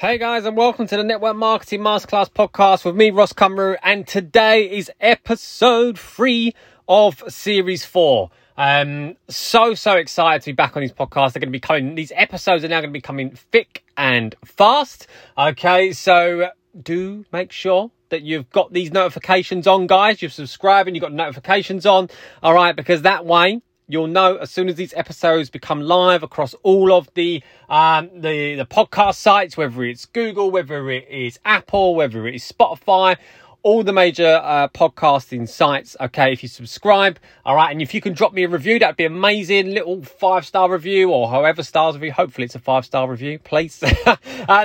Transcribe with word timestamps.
Hey 0.00 0.16
guys, 0.16 0.46
and 0.46 0.56
welcome 0.56 0.86
to 0.86 0.96
the 0.96 1.04
Network 1.04 1.36
Marketing 1.36 1.80
Masterclass 1.82 2.30
podcast 2.30 2.86
with 2.86 2.96
me, 2.96 3.10
Ross 3.10 3.34
Cumru, 3.34 3.76
and 3.82 4.08
today 4.08 4.62
is 4.64 4.90
episode 4.98 5.98
three 5.98 6.54
of 6.88 7.22
series 7.28 7.84
four. 7.84 8.30
Um, 8.56 9.16
so 9.28 9.74
so 9.74 9.96
excited 9.96 10.40
to 10.40 10.52
be 10.52 10.54
back 10.54 10.74
on 10.74 10.80
these 10.80 10.92
podcasts. 10.94 11.34
They're 11.34 11.40
going 11.40 11.48
to 11.48 11.50
be 11.50 11.60
coming. 11.60 11.96
These 11.96 12.12
episodes 12.16 12.64
are 12.64 12.68
now 12.68 12.80
going 12.80 12.88
to 12.88 12.96
be 12.96 13.02
coming 13.02 13.32
thick 13.32 13.84
and 13.94 14.34
fast. 14.42 15.06
Okay, 15.36 15.92
so 15.92 16.48
do 16.82 17.26
make 17.30 17.52
sure 17.52 17.90
that 18.08 18.22
you've 18.22 18.48
got 18.48 18.72
these 18.72 18.90
notifications 18.90 19.66
on, 19.66 19.86
guys. 19.86 20.22
You've 20.22 20.32
subscribed 20.32 20.88
and 20.88 20.96
you've 20.96 21.02
got 21.02 21.12
notifications 21.12 21.84
on. 21.84 22.08
All 22.42 22.54
right, 22.54 22.74
because 22.74 23.02
that 23.02 23.26
way 23.26 23.60
you'll 23.92 24.06
know 24.06 24.36
as 24.36 24.50
soon 24.50 24.68
as 24.68 24.76
these 24.76 24.94
episodes 24.94 25.50
become 25.50 25.80
live 25.80 26.22
across 26.22 26.54
all 26.62 26.92
of 26.92 27.08
the 27.14 27.42
um, 27.68 28.10
the 28.14 28.54
the 28.54 28.66
podcast 28.66 29.16
sites, 29.16 29.56
whether 29.56 29.84
it's 29.84 30.06
Google, 30.06 30.50
whether 30.50 30.90
it 30.90 31.08
is 31.08 31.38
Apple, 31.44 31.94
whether 31.94 32.26
it 32.26 32.34
is 32.34 32.50
Spotify, 32.50 33.16
all 33.62 33.82
the 33.82 33.92
major 33.92 34.40
uh, 34.42 34.68
podcasting 34.68 35.48
sites. 35.48 35.96
Okay, 36.00 36.32
if 36.32 36.42
you 36.42 36.48
subscribe, 36.48 37.18
all 37.44 37.54
right, 37.56 37.70
and 37.70 37.82
if 37.82 37.94
you 37.94 38.00
can 38.00 38.12
drop 38.12 38.32
me 38.32 38.44
a 38.44 38.48
review, 38.48 38.78
that'd 38.78 38.96
be 38.96 39.04
amazing. 39.04 39.72
Little 39.72 40.02
five 40.02 40.46
star 40.46 40.70
review 40.70 41.10
or 41.10 41.28
however 41.28 41.62
stars 41.62 41.94
review. 41.96 42.12
Hopefully, 42.12 42.46
it's 42.46 42.54
a 42.54 42.58
five 42.58 42.84
star 42.84 43.10
review, 43.10 43.38
please. 43.38 43.82
uh, 44.06 44.16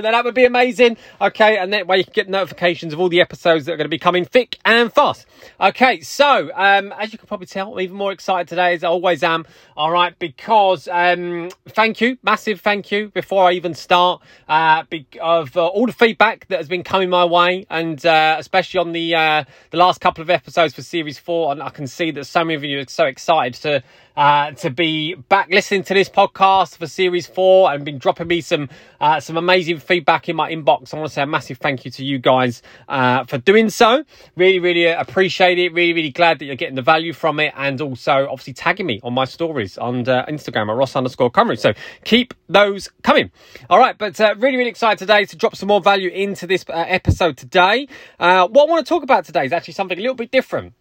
then 0.01 0.11
that 0.11 0.23
would 0.23 0.35
be 0.35 0.45
amazing. 0.45 0.97
Okay, 1.19 1.57
and 1.57 1.73
that 1.73 1.87
way 1.87 1.97
you 1.97 2.03
can 2.03 2.13
get 2.13 2.29
notifications 2.29 2.93
of 2.93 2.99
all 2.99 3.09
the 3.09 3.21
episodes 3.21 3.65
that 3.65 3.73
are 3.73 3.77
going 3.77 3.85
to 3.85 3.89
be 3.89 3.99
coming 3.99 4.25
thick 4.25 4.57
and 4.63 4.91
fast. 4.93 5.25
Okay, 5.59 6.01
so 6.01 6.51
um, 6.55 6.93
as 6.97 7.11
you 7.11 7.17
can 7.17 7.27
probably 7.27 7.47
tell, 7.47 7.73
I'm 7.73 7.79
even 7.81 7.97
more 7.97 8.11
excited 8.11 8.47
today 8.47 8.73
as 8.73 8.83
I 8.83 8.87
always 8.87 9.23
am. 9.23 9.45
All 9.75 9.91
right, 9.91 10.17
because 10.17 10.87
um, 10.87 11.49
thank 11.67 12.01
you, 12.01 12.17
massive 12.23 12.61
thank 12.61 12.91
you 12.91 13.09
before 13.09 13.49
I 13.49 13.53
even 13.53 13.73
start 13.73 14.21
uh, 14.47 14.83
of 15.21 15.57
uh, 15.57 15.67
all 15.67 15.85
the 15.85 15.93
feedback 15.93 16.47
that 16.47 16.57
has 16.57 16.67
been 16.67 16.83
coming 16.83 17.09
my 17.09 17.25
way, 17.25 17.65
and 17.69 18.03
uh, 18.05 18.35
especially 18.39 18.79
on 18.79 18.84
on 18.85 18.93
the 18.93 19.15
uh, 19.15 19.43
the 19.71 19.77
last 19.77 19.99
couple 19.99 20.21
of 20.21 20.29
episodes 20.29 20.73
for 20.73 20.83
series 20.83 21.17
four, 21.17 21.51
and 21.51 21.61
I 21.61 21.69
can 21.69 21.87
see 21.87 22.11
that 22.11 22.25
so 22.25 22.43
many 22.43 22.53
of 22.53 22.63
you 22.63 22.79
are 22.79 22.85
so 22.87 23.05
excited 23.05 23.55
to 23.63 23.83
uh, 24.15 24.51
to 24.51 24.69
be 24.69 25.13
back 25.15 25.49
listening 25.49 25.83
to 25.83 25.93
this 25.93 26.09
podcast 26.09 26.77
for 26.77 26.87
series 26.87 27.27
four 27.27 27.71
and 27.71 27.83
been 27.83 27.97
dropping 27.97 28.27
me 28.27 28.41
some 28.41 28.69
uh, 28.99 29.19
some 29.19 29.37
amazing 29.37 29.77
feedback 29.79 30.29
in 30.29 30.35
my 30.35 30.51
inbox. 30.51 30.93
I 30.93 30.97
want 30.97 31.09
to 31.09 31.13
say 31.13 31.21
a 31.23 31.27
massive 31.27 31.57
thank 31.57 31.85
you 31.85 31.91
to 31.91 32.05
you 32.05 32.17
guys 32.17 32.61
uh, 32.87 33.25
for 33.25 33.37
doing 33.37 33.69
so. 33.69 34.03
Really, 34.35 34.59
really 34.59 34.85
appreciate 34.85 35.59
it. 35.59 35.73
Really, 35.73 35.93
really 35.93 36.11
glad 36.11 36.39
that 36.39 36.45
you're 36.45 36.55
getting 36.55 36.75
the 36.75 36.81
value 36.81 37.13
from 37.13 37.39
it, 37.39 37.53
and 37.55 37.81
also 37.81 38.27
obviously 38.29 38.53
tagging 38.53 38.85
me 38.85 38.99
on 39.03 39.13
my 39.13 39.25
stories 39.25 39.77
on 39.77 40.07
uh, 40.07 40.25
Instagram 40.27 40.69
at 40.69 40.75
Ross 40.75 40.95
underscore 40.95 41.31
Cumru. 41.31 41.57
So 41.57 41.73
keep 42.03 42.33
those 42.47 42.89
coming. 43.03 43.31
All 43.69 43.79
right, 43.79 43.97
but 43.97 44.19
uh, 44.21 44.35
really, 44.37 44.57
really 44.57 44.69
excited 44.69 44.99
today 44.99 45.25
to 45.25 45.35
drop 45.35 45.55
some 45.55 45.67
more 45.67 45.81
value 45.81 46.09
into 46.09 46.47
this 46.47 46.63
uh, 46.69 46.85
episode 46.87 47.37
today. 47.37 47.87
what 48.17 48.29
I 48.29 48.71
want 48.71 48.85
to 48.85 48.89
talk 48.89 49.03
about 49.03 49.25
today 49.25 49.45
is 49.45 49.51
actually 49.51 49.73
something 49.73 49.97
a 49.97 50.01
little 50.01 50.15
bit 50.15 50.31
different. 50.31 50.73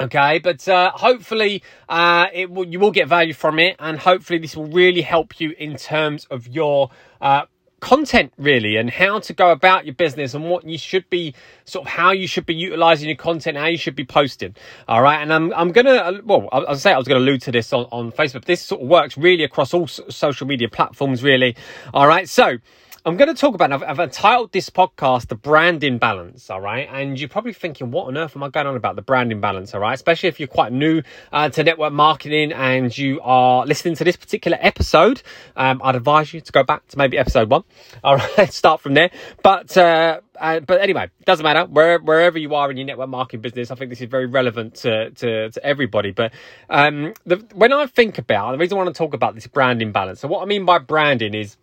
Okay, 0.00 0.38
but 0.38 0.66
uh, 0.66 0.92
hopefully 0.92 1.62
uh, 1.88 2.26
it 2.32 2.50
will, 2.50 2.66
you 2.66 2.80
will 2.80 2.90
get 2.90 3.06
value 3.06 3.34
from 3.34 3.58
it, 3.58 3.76
and 3.78 3.98
hopefully 3.98 4.38
this 4.38 4.56
will 4.56 4.66
really 4.68 5.02
help 5.02 5.38
you 5.40 5.54
in 5.58 5.76
terms 5.76 6.26
of 6.30 6.48
your 6.48 6.90
uh, 7.20 7.42
content, 7.80 8.32
really, 8.38 8.76
and 8.76 8.88
how 8.88 9.18
to 9.20 9.34
go 9.34 9.50
about 9.50 9.84
your 9.84 9.94
business 9.94 10.32
and 10.32 10.48
what 10.48 10.64
you 10.64 10.78
should 10.78 11.08
be 11.10 11.34
sort 11.66 11.86
of 11.86 11.92
how 11.92 12.12
you 12.12 12.26
should 12.26 12.46
be 12.46 12.54
utilizing 12.54 13.10
your 13.10 13.16
content, 13.16 13.58
how 13.58 13.66
you 13.66 13.76
should 13.76 13.94
be 13.94 14.06
posting. 14.06 14.56
All 14.88 15.02
right, 15.02 15.20
and 15.20 15.30
I'm 15.32 15.52
I'm 15.52 15.70
gonna 15.70 15.90
uh, 15.90 16.20
well, 16.24 16.48
I, 16.50 16.60
I 16.70 16.74
say 16.76 16.92
I 16.92 16.98
was 16.98 17.06
gonna 17.06 17.20
allude 17.20 17.42
to 17.42 17.52
this 17.52 17.70
on 17.74 17.84
on 17.92 18.10
Facebook. 18.10 18.46
This 18.46 18.62
sort 18.62 18.80
of 18.80 18.88
works 18.88 19.18
really 19.18 19.44
across 19.44 19.74
all 19.74 19.86
social 19.86 20.46
media 20.46 20.68
platforms, 20.70 21.22
really. 21.22 21.56
All 21.92 22.06
right, 22.06 22.26
so. 22.26 22.56
I'm 23.02 23.16
going 23.16 23.34
to 23.34 23.40
talk 23.40 23.54
about, 23.54 23.72
I've, 23.72 23.82
I've 23.82 23.98
entitled 23.98 24.52
this 24.52 24.68
podcast 24.68 25.28
The 25.28 25.34
Branding 25.34 25.96
Balance, 25.96 26.50
all 26.50 26.60
right? 26.60 26.86
And 26.92 27.18
you're 27.18 27.30
probably 27.30 27.54
thinking, 27.54 27.90
what 27.90 28.08
on 28.08 28.18
earth 28.18 28.36
am 28.36 28.42
I 28.42 28.50
going 28.50 28.66
on 28.66 28.76
about 28.76 28.94
the 28.94 29.00
branding 29.00 29.40
balance, 29.40 29.72
all 29.72 29.80
right? 29.80 29.94
Especially 29.94 30.28
if 30.28 30.38
you're 30.38 30.48
quite 30.48 30.70
new 30.70 31.00
uh, 31.32 31.48
to 31.48 31.64
network 31.64 31.94
marketing 31.94 32.52
and 32.52 32.96
you 32.96 33.18
are 33.22 33.64
listening 33.64 33.94
to 33.94 34.04
this 34.04 34.16
particular 34.16 34.58
episode. 34.60 35.22
Um, 35.56 35.80
I'd 35.82 35.96
advise 35.96 36.34
you 36.34 36.42
to 36.42 36.52
go 36.52 36.62
back 36.62 36.86
to 36.88 36.98
maybe 36.98 37.16
episode 37.16 37.48
one, 37.48 37.64
all 38.04 38.18
right? 38.18 38.52
Start 38.52 38.82
from 38.82 38.92
there. 38.92 39.10
But, 39.42 39.74
uh, 39.78 40.20
uh, 40.38 40.60
but 40.60 40.82
anyway, 40.82 41.08
doesn't 41.24 41.44
matter 41.44 41.64
where, 41.64 42.00
wherever 42.00 42.38
you 42.38 42.54
are 42.54 42.70
in 42.70 42.76
your 42.76 42.86
network 42.86 43.08
marketing 43.08 43.40
business. 43.40 43.70
I 43.70 43.76
think 43.76 43.88
this 43.88 44.02
is 44.02 44.10
very 44.10 44.26
relevant 44.26 44.74
to 44.76 45.10
to, 45.10 45.50
to 45.50 45.64
everybody. 45.64 46.10
But 46.10 46.32
um, 46.68 47.14
the, 47.24 47.36
when 47.54 47.72
I 47.72 47.86
think 47.86 48.18
about 48.18 48.52
the 48.52 48.58
reason 48.58 48.76
I 48.76 48.82
want 48.82 48.94
to 48.94 48.98
talk 48.98 49.14
about 49.14 49.34
this 49.34 49.46
branding 49.46 49.92
balance. 49.92 50.20
So 50.20 50.28
what 50.28 50.42
I 50.42 50.46
mean 50.46 50.64
by 50.64 50.78
branding 50.78 51.34
is 51.34 51.56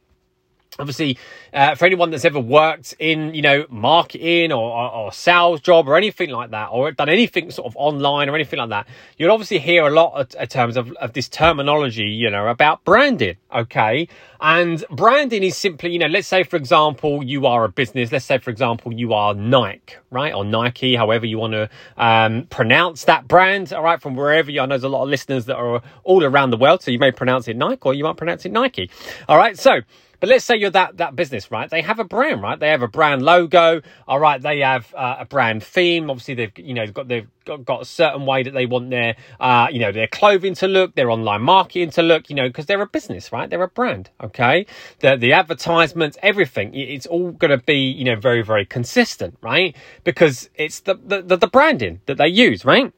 obviously 0.80 1.18
uh, 1.54 1.76
for 1.76 1.86
anyone 1.86 2.12
that's 2.12 2.26
ever 2.26 2.40
worked 2.40 2.96
in 3.00 3.34
you 3.34 3.42
know 3.42 3.66
marketing 3.70 4.52
or, 4.52 4.72
or, 4.72 4.92
or, 4.92 5.12
sales 5.12 5.62
job 5.62 5.88
or 5.88 5.96
anything 5.96 6.30
like 6.30 6.52
that 6.52 6.68
or 6.68 6.92
done 6.92 7.10
anything 7.10 7.50
sort 7.50 7.66
of 7.66 7.76
online 7.78 8.30
or 8.30 8.36
anything 8.36 8.60
like 8.60 8.70
that 8.70 8.88
you'll 9.18 9.32
obviously 9.32 9.60
hear 9.60 9.88
a 9.88 9.90
lot 9.90 10.14
of, 10.14 10.40
in 10.40 10.48
terms 10.48 10.78
of, 10.78 10.92
of 10.94 11.14
this 11.14 11.28
terminology 11.28 12.06
you 12.06 12.30
know 12.30 12.48
about 12.48 12.84
branding 12.84 13.38
okay? 13.54 14.08
And 14.40 14.86
branding 14.92 15.42
is 15.42 15.58
simply 15.58 15.92
you 15.92 16.00
know 16.00 16.08
let's 16.08 16.28
say 16.28 16.44
for 16.44 16.58
example 16.58 17.24
you 17.24 17.48
are 17.48 17.64
a 17.64 17.70
business 17.70 18.12
let's 18.12 18.26
say 18.26 18.38
for 18.38 18.52
example 18.52 18.94
you 18.94 19.14
are 19.14 19.34
nike 19.34 19.96
right? 20.12 20.34
Or 20.34 20.46
nike 20.46 20.96
however 20.96 21.26
you 21.26 21.40
want 21.40 21.54
to 21.54 21.70
um, 21.98 22.46
pronounce 22.50 23.06
that 23.06 23.28
brand 23.28 23.74
all 23.74 23.84
right 23.84 24.02
from 24.02 24.16
wherever 24.16 24.52
you 24.52 24.62
are 24.62 24.68
there's 24.68 24.84
a 24.84 24.90
lot 24.90 25.04
of 25.04 25.10
listeners 25.10 25.46
that 25.46 25.56
are 25.56 25.82
all 26.04 26.24
around 26.24 26.52
the 26.52 26.58
world 26.58 26.84
so 26.84 26.92
you 26.92 27.00
may 27.00 27.12
pronounce 27.12 27.48
it 27.48 27.56
nike 27.58 27.82
or 27.84 27.94
you 27.94 28.04
might 28.04 28.18
pronounce 28.18 28.46
it 28.46 28.52
nike 28.52 28.90
all 29.28 29.38
right? 29.38 29.58
So 29.58 29.82
but 30.20 30.30
let's 30.30 30.46
say 30.46 30.56
you're 30.56 30.72
that 30.72 30.98
that 30.98 31.16
business, 31.16 31.52
right? 31.52 31.70
They 31.70 31.82
have 31.82 32.00
a 32.00 32.04
brand, 32.04 32.42
right? 32.42 32.60
They 32.60 32.70
have 32.70 32.82
a 32.82 32.88
brand 32.88 33.24
logo. 33.24 33.82
All 34.08 34.20
right, 34.20 34.42
they 34.42 34.60
have 34.60 34.94
uh, 34.96 35.18
a 35.20 35.26
brand 35.26 35.64
theme. 35.64 36.10
Obviously, 36.10 36.34
they've 36.34 36.58
you 36.58 36.74
know 36.74 36.88
got 36.88 37.08
they've 37.08 37.28
got, 37.46 37.66
got 37.66 37.82
a 37.84 37.86
certain 37.86 38.26
way 38.26 38.44
that 38.44 38.52
they 38.52 38.66
want 38.66 38.90
their 38.90 39.16
uh, 39.40 39.68
you 39.72 39.80
know 39.80 39.92
their 39.92 40.08
clothing 40.08 40.56
to 40.56 40.68
look, 40.68 40.96
their 40.96 41.12
online 41.12 41.42
marketing 41.42 41.92
to 41.92 42.02
look. 42.02 42.30
You 42.30 42.36
know, 42.36 42.50
because 42.50 42.66
they're 42.66 42.82
a 42.82 42.88
business, 42.88 43.32
right? 43.32 43.50
They're 43.50 43.64
a 43.64 43.68
brand. 43.68 44.10
Okay, 44.24 44.66
the 45.00 45.18
the 45.18 45.34
advertisements, 45.34 46.18
everything. 46.24 46.74
It's 46.74 47.06
all 47.06 47.32
going 47.32 47.52
to 47.52 47.64
be 47.64 47.90
you 47.92 48.06
know 48.06 48.16
very 48.16 48.42
very 48.42 48.66
consistent, 48.66 49.38
right? 49.42 49.76
Because 50.04 50.50
it's 50.56 50.80
the 50.82 50.96
the, 50.96 51.22
the, 51.22 51.38
the 51.38 51.48
branding 51.48 52.02
that 52.08 52.18
they 52.18 52.28
use, 52.28 52.66
right? 52.66 52.92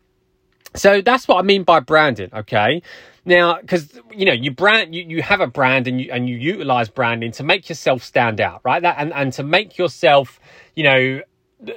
So 0.76 1.02
that's 1.02 1.28
what 1.28 1.40
I 1.40 1.42
mean 1.42 1.64
by 1.64 1.80
branding, 1.80 2.30
okay? 2.34 2.82
Now, 3.26 3.60
because 3.60 4.00
you 4.12 4.26
know, 4.26 4.34
you 4.34 4.52
brand, 4.52 4.96
you, 4.96 5.04
you 5.04 5.22
have 5.22 5.42
a 5.42 5.48
brand, 5.48 5.88
and 5.88 6.00
you 6.00 6.12
and 6.12 6.28
you 6.28 6.36
utilize 6.38 6.90
branding 6.90 7.32
to 7.34 7.44
make 7.44 7.70
yourself 7.70 8.04
stand 8.04 8.40
out, 8.42 8.62
right? 8.64 8.82
That 8.82 8.96
and 8.98 9.14
and 9.14 9.34
to 9.34 9.44
make 9.44 9.78
yourself, 9.78 10.40
you 10.76 10.84
know, 10.84 11.22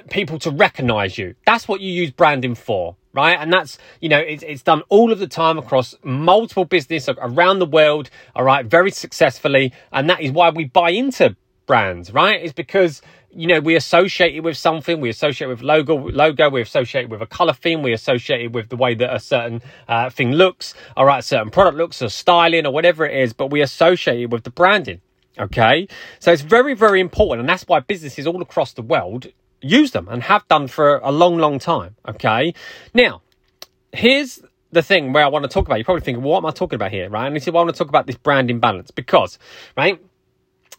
people 0.09 0.39
to 0.39 0.51
recognize 0.51 1.17
you. 1.17 1.35
That's 1.45 1.67
what 1.67 1.81
you 1.81 1.91
use 1.91 2.11
branding 2.11 2.55
for, 2.55 2.95
right? 3.13 3.37
And 3.39 3.51
that's, 3.51 3.77
you 3.99 4.09
know, 4.09 4.19
it's, 4.19 4.43
it's 4.43 4.63
done 4.63 4.81
all 4.89 5.11
of 5.11 5.19
the 5.19 5.27
time 5.27 5.57
across 5.57 5.95
multiple 6.03 6.65
business 6.65 7.09
around 7.09 7.59
the 7.59 7.65
world, 7.65 8.09
all 8.35 8.43
right, 8.45 8.65
very 8.65 8.91
successfully. 8.91 9.73
And 9.91 10.09
that 10.09 10.21
is 10.21 10.31
why 10.31 10.49
we 10.49 10.65
buy 10.65 10.91
into 10.91 11.35
brands, 11.65 12.11
right? 12.13 12.41
It's 12.41 12.53
because 12.53 13.01
you 13.31 13.47
know 13.47 13.59
we 13.59 13.75
associate 13.75 14.35
it 14.35 14.41
with 14.41 14.57
something. 14.57 15.01
We 15.01 15.09
associate 15.09 15.47
with 15.47 15.61
logo, 15.61 16.09
logo. 16.09 16.49
We 16.49 16.61
associate 16.61 17.09
with 17.09 17.21
a 17.21 17.25
color 17.25 17.53
theme. 17.53 17.81
We 17.81 17.93
associate 17.93 18.41
it 18.41 18.51
with 18.51 18.69
the 18.69 18.75
way 18.75 18.95
that 18.95 19.13
a 19.13 19.19
certain 19.19 19.61
uh, 19.87 20.09
thing 20.09 20.31
looks, 20.31 20.73
all 20.95 21.05
right, 21.05 21.19
a 21.19 21.23
certain 21.23 21.49
product 21.49 21.77
looks, 21.77 22.01
or 22.01 22.09
styling, 22.09 22.65
or 22.65 22.73
whatever 22.73 23.05
it 23.05 23.15
is. 23.21 23.33
But 23.33 23.47
we 23.47 23.61
associate 23.61 24.21
it 24.21 24.29
with 24.29 24.43
the 24.43 24.51
branding. 24.51 25.01
Okay, 25.39 25.87
so 26.19 26.31
it's 26.31 26.43
very, 26.43 26.75
very 26.75 26.99
important, 26.99 27.39
and 27.39 27.49
that's 27.49 27.63
why 27.67 27.79
businesses 27.79 28.27
all 28.27 28.41
across 28.41 28.73
the 28.73 28.83
world 28.83 29.27
use 29.61 29.91
them 29.91 30.07
and 30.09 30.21
have 30.23 30.47
done 30.47 30.67
for 30.67 30.97
a 30.97 31.11
long, 31.11 31.37
long 31.37 31.57
time. 31.57 31.95
Okay, 32.07 32.53
now 32.93 33.21
here's 33.91 34.41
the 34.71 34.83
thing 34.83 35.13
where 35.13 35.23
I 35.23 35.27
want 35.27 35.43
to 35.43 35.49
talk 35.49 35.65
about. 35.65 35.77
You're 35.77 35.85
probably 35.85 36.01
thinking, 36.01 36.23
well, 36.23 36.33
what 36.33 36.39
am 36.39 36.45
I 36.47 36.51
talking 36.51 36.75
about 36.75 36.91
here, 36.91 37.09
right? 37.09 37.27
And 37.27 37.35
this 37.35 37.47
is 37.47 37.53
why 37.53 37.61
I 37.61 37.63
want 37.63 37.75
to 37.75 37.79
talk 37.79 37.89
about 37.89 38.05
this 38.05 38.15
branding 38.15 38.59
balance 38.59 38.91
because, 38.91 39.39
right 39.75 39.99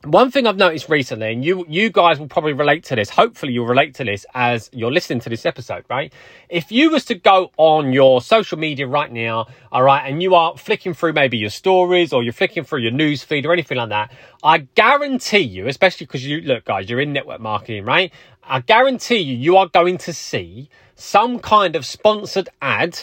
one 0.04 0.30
thing 0.30 0.46
I've 0.46 0.56
noticed 0.56 0.88
recently, 0.88 1.32
and 1.32 1.44
you 1.44 1.64
you 1.68 1.90
guys 1.90 2.18
will 2.18 2.28
probably 2.28 2.52
relate 2.52 2.84
to 2.84 2.96
this. 2.96 3.08
Hopefully, 3.08 3.52
you'll 3.52 3.66
relate 3.66 3.94
to 3.94 4.04
this 4.04 4.26
as 4.34 4.68
you're 4.72 4.92
listening 4.92 5.20
to 5.20 5.30
this 5.30 5.46
episode, 5.46 5.84
right? 5.88 6.12
If 6.48 6.70
you 6.70 6.90
was 6.90 7.04
to 7.06 7.14
go 7.14 7.50
on 7.56 7.92
your 7.92 8.20
social 8.20 8.58
media 8.58 8.86
right 8.86 9.10
now, 9.10 9.46
all 9.72 9.82
right, 9.82 10.08
and 10.08 10.22
you 10.22 10.34
are 10.34 10.56
flicking 10.56 10.94
through 10.94 11.14
maybe 11.14 11.38
your 11.38 11.50
stories 11.50 12.12
or 12.12 12.22
you're 12.22 12.32
flicking 12.32 12.64
through 12.64 12.80
your 12.80 12.90
news 12.92 13.22
feed 13.22 13.46
or 13.46 13.52
anything 13.52 13.78
like 13.78 13.88
that, 13.88 14.12
I 14.42 14.58
guarantee 14.58 15.38
you, 15.38 15.68
especially 15.68 16.06
because 16.06 16.26
you 16.26 16.42
look, 16.42 16.64
guys, 16.64 16.90
you're 16.90 17.00
in 17.00 17.12
network 17.12 17.40
marketing, 17.40 17.84
right? 17.84 18.12
I 18.42 18.60
guarantee 18.60 19.18
you, 19.18 19.36
you 19.36 19.56
are 19.56 19.68
going 19.68 19.98
to 19.98 20.12
see 20.12 20.68
some 20.94 21.38
kind 21.38 21.76
of 21.76 21.86
sponsored 21.86 22.48
ad, 22.60 22.98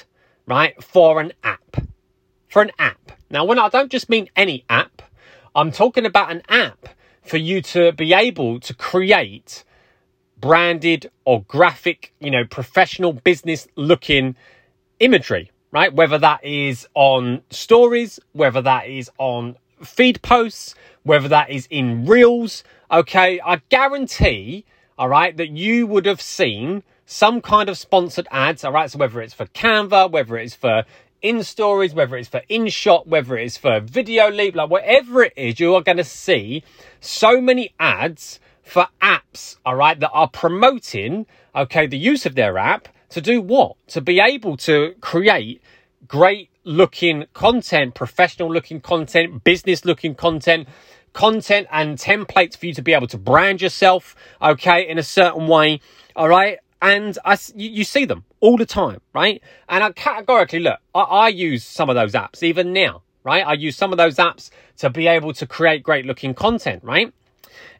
right, 0.48 0.82
for 0.84 1.20
an 1.20 1.34
app, 1.44 1.78
for 2.48 2.62
an 2.62 2.72
app. 2.78 3.12
Now, 3.30 3.46
when 3.46 3.58
I 3.58 3.70
don't 3.70 3.92
just 3.92 4.10
mean 4.10 4.30
any 4.36 4.66
app. 4.70 5.02
I'm 5.54 5.72
talking 5.72 6.06
about 6.06 6.32
an 6.32 6.44
app 6.48 6.88
for 7.22 7.38
you 7.38 7.62
to 7.62 7.92
be 7.94 8.14
able 8.14 8.60
to 8.60 8.74
create 8.74 9.64
branded 10.40 11.10
or 11.24 11.44
graphic, 11.44 12.14
you 12.20 12.32
know, 12.32 12.44
professional 12.44 13.14
business 13.14 13.68
looking 13.76 14.36
imagery, 15.00 15.52
right? 15.72 15.94
Whether 15.94 16.18
that 16.18 16.44
is 16.44 16.88
on 16.96 17.44
stories, 17.50 18.20
whether 18.34 18.62
that 18.62 18.88
is 18.88 19.10
on 19.18 19.56
feed 19.84 20.22
posts, 20.22 20.76
whether 21.04 21.28
that 21.28 21.50
is 21.50 21.68
in 21.70 22.06
reels. 22.06 22.64
Okay, 22.92 23.40
I 23.40 23.62
guarantee, 23.70 24.66
all 24.98 25.10
right, 25.10 25.36
that 25.38 25.50
you 25.50 25.88
would 25.88 26.06
have 26.06 26.22
seen 26.22 26.84
some 27.06 27.42
kind 27.42 27.70
of 27.70 27.78
sponsored 27.78 28.28
ads. 28.32 28.64
All 28.64 28.72
right, 28.72 28.90
so 28.90 28.98
whether 28.98 29.22
it's 29.22 29.34
for 29.34 29.46
Canva, 29.46 30.12
whether 30.12 30.38
it's 30.38 30.56
for 30.56 30.84
InStories, 31.24 31.94
whether 31.94 32.18
it's 32.18 32.30
for 32.30 32.42
InShot, 32.50 33.08
whether 33.08 33.38
it's 33.38 33.58
for 33.58 33.80
Videoleap, 33.82 34.56
like 34.56 34.70
whatever 34.70 35.24
it 35.24 35.34
is, 35.36 35.60
you 35.60 35.76
are 35.76 35.82
going 35.82 35.98
to 35.98 36.04
see 36.04 36.64
so 37.00 37.40
many 37.40 37.74
ads 37.80 38.40
for 38.64 38.88
apps, 39.02 39.58
all 39.66 39.76
right, 39.76 40.00
that 40.00 40.10
are 40.12 40.28
promoting, 40.28 41.26
okay, 41.56 41.88
the 41.88 41.98
use 41.98 42.26
of 42.26 42.36
their 42.36 42.58
app 42.58 42.88
to 43.10 43.22
do 43.22 43.42
what? 43.42 43.76
To 43.88 44.02
be 44.02 44.20
able 44.20 44.58
to 44.58 44.96
create 45.02 45.62
great 46.08 46.50
looking 46.64 47.26
content, 47.34 47.96
professional 47.96 48.52
looking 48.52 48.82
content, 48.82 49.44
business 49.44 49.86
looking 49.86 50.16
content, 50.16 50.68
content 51.14 51.68
and 51.72 51.98
templates 51.98 52.58
for 52.58 52.68
you 52.68 52.74
to 52.74 52.82
be 52.82 52.94
able 52.94 53.08
to 53.08 53.18
brand 53.18 53.62
yourself, 53.62 54.16
okay, 54.42 54.88
in 54.88 54.98
a 54.98 55.04
certain 55.04 55.48
way, 55.48 55.82
all 56.16 56.30
right? 56.30 56.60
And 56.82 57.18
I, 57.26 57.38
you, 57.56 57.70
you 57.70 57.84
see 57.84 58.06
them 58.06 58.24
all 58.42 58.58
the 58.58 58.66
time, 58.66 59.00
right? 59.14 59.42
And 59.70 59.84
I 59.84 59.92
categorically 59.92 60.60
look, 60.60 60.80
I, 60.94 61.00
I 61.00 61.28
use 61.30 61.64
some 61.64 61.90
of 61.90 61.96
those 61.96 62.14
apps 62.14 62.44
even 62.44 62.74
now, 62.74 63.04
right? 63.24 63.46
I 63.46 63.54
use 63.54 63.78
some 63.78 63.92
of 63.92 63.98
those 63.98 64.18
apps 64.18 64.50
to 64.78 64.90
be 64.90 65.08
able 65.08 65.34
to 65.34 65.48
create 65.48 65.84
great 65.84 66.06
looking 66.06 66.34
content, 66.34 66.84
right? 66.84 67.14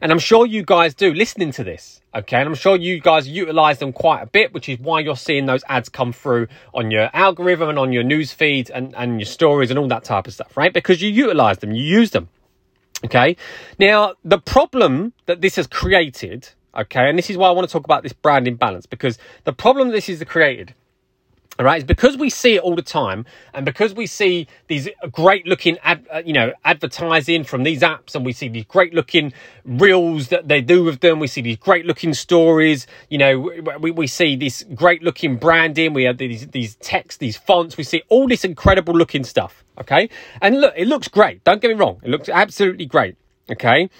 And 0.00 0.10
I'm 0.10 0.18
sure 0.18 0.46
you 0.46 0.64
guys 0.64 0.94
do 0.94 1.12
listening 1.12 1.52
to 1.52 1.64
this, 1.64 2.00
okay? 2.14 2.38
And 2.38 2.48
I'm 2.48 2.54
sure 2.54 2.76
you 2.76 3.00
guys 3.00 3.28
utilize 3.28 3.78
them 3.78 3.92
quite 3.92 4.22
a 4.22 4.26
bit, 4.26 4.52
which 4.52 4.68
is 4.68 4.78
why 4.78 5.00
you're 5.00 5.16
seeing 5.16 5.46
those 5.46 5.62
ads 5.68 5.88
come 5.88 6.12
through 6.12 6.48
on 6.74 6.90
your 6.90 7.10
algorithm 7.12 7.68
and 7.68 7.78
on 7.78 7.92
your 7.92 8.02
news 8.02 8.32
feed 8.32 8.70
and, 8.70 8.94
and 8.96 9.20
your 9.20 9.26
stories 9.26 9.70
and 9.70 9.78
all 9.78 9.88
that 9.88 10.04
type 10.04 10.26
of 10.26 10.32
stuff, 10.32 10.56
right? 10.56 10.72
Because 10.72 11.02
you 11.02 11.10
utilize 11.10 11.58
them, 11.58 11.72
you 11.72 11.84
use 11.84 12.10
them. 12.10 12.28
Okay. 13.04 13.36
Now, 13.78 14.14
the 14.24 14.38
problem 14.38 15.12
that 15.26 15.40
this 15.40 15.56
has 15.56 15.66
created, 15.66 16.48
Okay, 16.74 17.08
and 17.08 17.18
this 17.18 17.28
is 17.28 17.36
why 17.36 17.48
I 17.48 17.50
want 17.50 17.68
to 17.68 17.72
talk 17.72 17.84
about 17.84 18.02
this 18.02 18.14
branding 18.14 18.56
balance 18.56 18.86
because 18.86 19.18
the 19.44 19.52
problem 19.52 19.90
this 19.90 20.08
is 20.08 20.24
created, 20.24 20.74
all 21.58 21.66
right, 21.66 21.76
is 21.76 21.84
because 21.84 22.16
we 22.16 22.30
see 22.30 22.54
it 22.54 22.62
all 22.62 22.74
the 22.74 22.80
time, 22.80 23.26
and 23.52 23.66
because 23.66 23.92
we 23.92 24.06
see 24.06 24.46
these 24.68 24.88
great 25.10 25.46
looking, 25.46 25.76
ad, 25.82 26.06
uh, 26.10 26.22
you 26.24 26.32
know, 26.32 26.54
advertising 26.64 27.44
from 27.44 27.62
these 27.62 27.82
apps, 27.82 28.14
and 28.14 28.24
we 28.24 28.32
see 28.32 28.48
these 28.48 28.64
great 28.64 28.94
looking 28.94 29.34
reels 29.66 30.28
that 30.28 30.48
they 30.48 30.62
do 30.62 30.82
with 30.82 31.00
them. 31.00 31.20
We 31.20 31.26
see 31.26 31.42
these 31.42 31.58
great 31.58 31.84
looking 31.84 32.14
stories. 32.14 32.86
You 33.10 33.18
know, 33.18 33.38
we, 33.78 33.90
we 33.90 34.06
see 34.06 34.34
this 34.34 34.64
great 34.74 35.02
looking 35.02 35.36
branding. 35.36 35.92
We 35.92 36.04
have 36.04 36.16
these 36.16 36.46
these 36.48 36.76
text, 36.76 37.20
these 37.20 37.36
fonts. 37.36 37.76
We 37.76 37.84
see 37.84 38.02
all 38.08 38.26
this 38.28 38.46
incredible 38.46 38.94
looking 38.94 39.24
stuff. 39.24 39.62
Okay, 39.78 40.08
and 40.40 40.58
look, 40.62 40.72
it 40.74 40.88
looks 40.88 41.08
great. 41.08 41.44
Don't 41.44 41.60
get 41.60 41.68
me 41.68 41.74
wrong, 41.74 42.00
it 42.02 42.08
looks 42.08 42.30
absolutely 42.30 42.86
great. 42.86 43.16
Okay, 43.50 43.90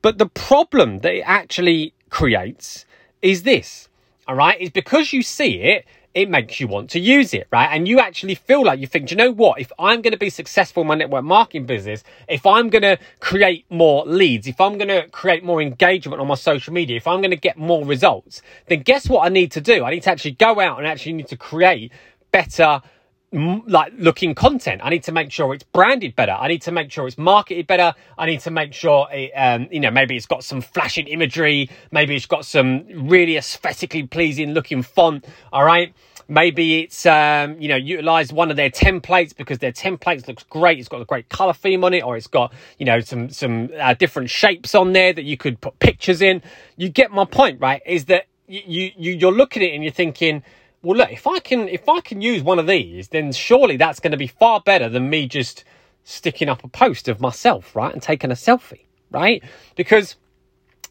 but 0.00 0.18
the 0.18 0.26
problem 0.26 0.98
that 0.98 1.12
it 1.12 1.22
actually 1.22 1.92
creates 2.10 2.84
is 3.22 3.42
this, 3.42 3.88
all 4.26 4.34
right? 4.34 4.60
Is 4.60 4.70
because 4.70 5.12
you 5.12 5.22
see 5.22 5.60
it, 5.60 5.86
it 6.12 6.28
makes 6.28 6.58
you 6.58 6.66
want 6.66 6.90
to 6.90 6.98
use 6.98 7.32
it, 7.32 7.46
right? 7.52 7.68
And 7.70 7.86
you 7.86 8.00
actually 8.00 8.34
feel 8.34 8.64
like 8.64 8.80
you 8.80 8.86
think, 8.86 9.10
you 9.10 9.16
know 9.16 9.30
what? 9.30 9.60
If 9.60 9.70
I'm 9.78 10.02
going 10.02 10.12
to 10.12 10.18
be 10.18 10.30
successful 10.30 10.80
in 10.80 10.88
my 10.88 10.96
network 10.96 11.24
marketing 11.24 11.66
business, 11.66 12.02
if 12.28 12.44
I'm 12.46 12.68
going 12.68 12.82
to 12.82 12.98
create 13.20 13.64
more 13.70 14.04
leads, 14.06 14.48
if 14.48 14.60
I'm 14.60 14.76
going 14.76 14.88
to 14.88 15.08
create 15.10 15.44
more 15.44 15.62
engagement 15.62 16.20
on 16.20 16.26
my 16.26 16.34
social 16.34 16.72
media, 16.72 16.96
if 16.96 17.06
I'm 17.06 17.20
going 17.20 17.30
to 17.30 17.36
get 17.36 17.56
more 17.56 17.84
results, 17.84 18.42
then 18.66 18.80
guess 18.80 19.08
what 19.08 19.24
I 19.24 19.28
need 19.28 19.52
to 19.52 19.60
do? 19.60 19.84
I 19.84 19.90
need 19.90 20.02
to 20.02 20.10
actually 20.10 20.32
go 20.32 20.58
out 20.58 20.78
and 20.78 20.86
actually 20.86 21.12
need 21.12 21.28
to 21.28 21.36
create 21.36 21.92
better 22.32 22.82
like 23.32 23.92
looking 23.96 24.34
content. 24.34 24.80
I 24.82 24.90
need 24.90 25.04
to 25.04 25.12
make 25.12 25.30
sure 25.30 25.54
it's 25.54 25.62
branded 25.62 26.16
better. 26.16 26.32
I 26.32 26.48
need 26.48 26.62
to 26.62 26.72
make 26.72 26.90
sure 26.90 27.06
it's 27.06 27.16
marketed 27.16 27.66
better. 27.66 27.94
I 28.18 28.26
need 28.26 28.40
to 28.40 28.50
make 28.50 28.74
sure 28.74 29.06
it, 29.12 29.30
um, 29.36 29.68
you 29.70 29.78
know, 29.78 29.90
maybe 29.90 30.16
it's 30.16 30.26
got 30.26 30.42
some 30.42 30.60
flashing 30.60 31.06
imagery. 31.06 31.70
Maybe 31.92 32.16
it's 32.16 32.26
got 32.26 32.44
some 32.44 33.08
really 33.08 33.36
aesthetically 33.36 34.02
pleasing 34.04 34.50
looking 34.50 34.82
font. 34.82 35.26
All 35.52 35.64
right. 35.64 35.94
Maybe 36.26 36.82
it's, 36.82 37.06
um, 37.06 37.60
you 37.60 37.68
know, 37.68 37.76
utilize 37.76 38.32
one 38.32 38.50
of 38.50 38.56
their 38.56 38.70
templates 38.70 39.36
because 39.36 39.58
their 39.58 39.72
templates 39.72 40.28
looks 40.28 40.44
great. 40.44 40.78
It's 40.78 40.88
got 40.88 41.00
a 41.00 41.04
great 41.04 41.28
color 41.28 41.52
theme 41.52 41.82
on 41.84 41.92
it, 41.92 42.04
or 42.04 42.16
it's 42.16 42.28
got, 42.28 42.52
you 42.78 42.86
know, 42.86 43.00
some, 43.00 43.30
some 43.30 43.68
uh, 43.80 43.94
different 43.94 44.30
shapes 44.30 44.74
on 44.74 44.92
there 44.92 45.12
that 45.12 45.24
you 45.24 45.36
could 45.36 45.60
put 45.60 45.78
pictures 45.80 46.22
in. 46.22 46.42
You 46.76 46.88
get 46.88 47.10
my 47.10 47.24
point, 47.24 47.60
right? 47.60 47.82
Is 47.84 48.04
that 48.06 48.26
you, 48.46 48.92
you, 48.96 49.12
you're 49.12 49.32
looking 49.32 49.62
at 49.62 49.70
it 49.70 49.74
and 49.74 49.82
you're 49.82 49.92
thinking, 49.92 50.44
well, 50.82 50.98
look, 50.98 51.12
if 51.12 51.26
I 51.26 51.40
can, 51.40 51.68
if 51.68 51.88
I 51.88 52.00
can 52.00 52.20
use 52.22 52.42
one 52.42 52.58
of 52.58 52.66
these, 52.66 53.08
then 53.08 53.32
surely 53.32 53.76
that's 53.76 54.00
going 54.00 54.12
to 54.12 54.16
be 54.16 54.26
far 54.28 54.60
better 54.60 54.88
than 54.88 55.10
me 55.10 55.26
just 55.26 55.64
sticking 56.04 56.48
up 56.48 56.64
a 56.64 56.68
post 56.68 57.08
of 57.08 57.20
myself, 57.20 57.76
right, 57.76 57.92
and 57.92 58.02
taking 58.02 58.30
a 58.30 58.34
selfie, 58.34 58.86
right? 59.10 59.42
Because 59.76 60.16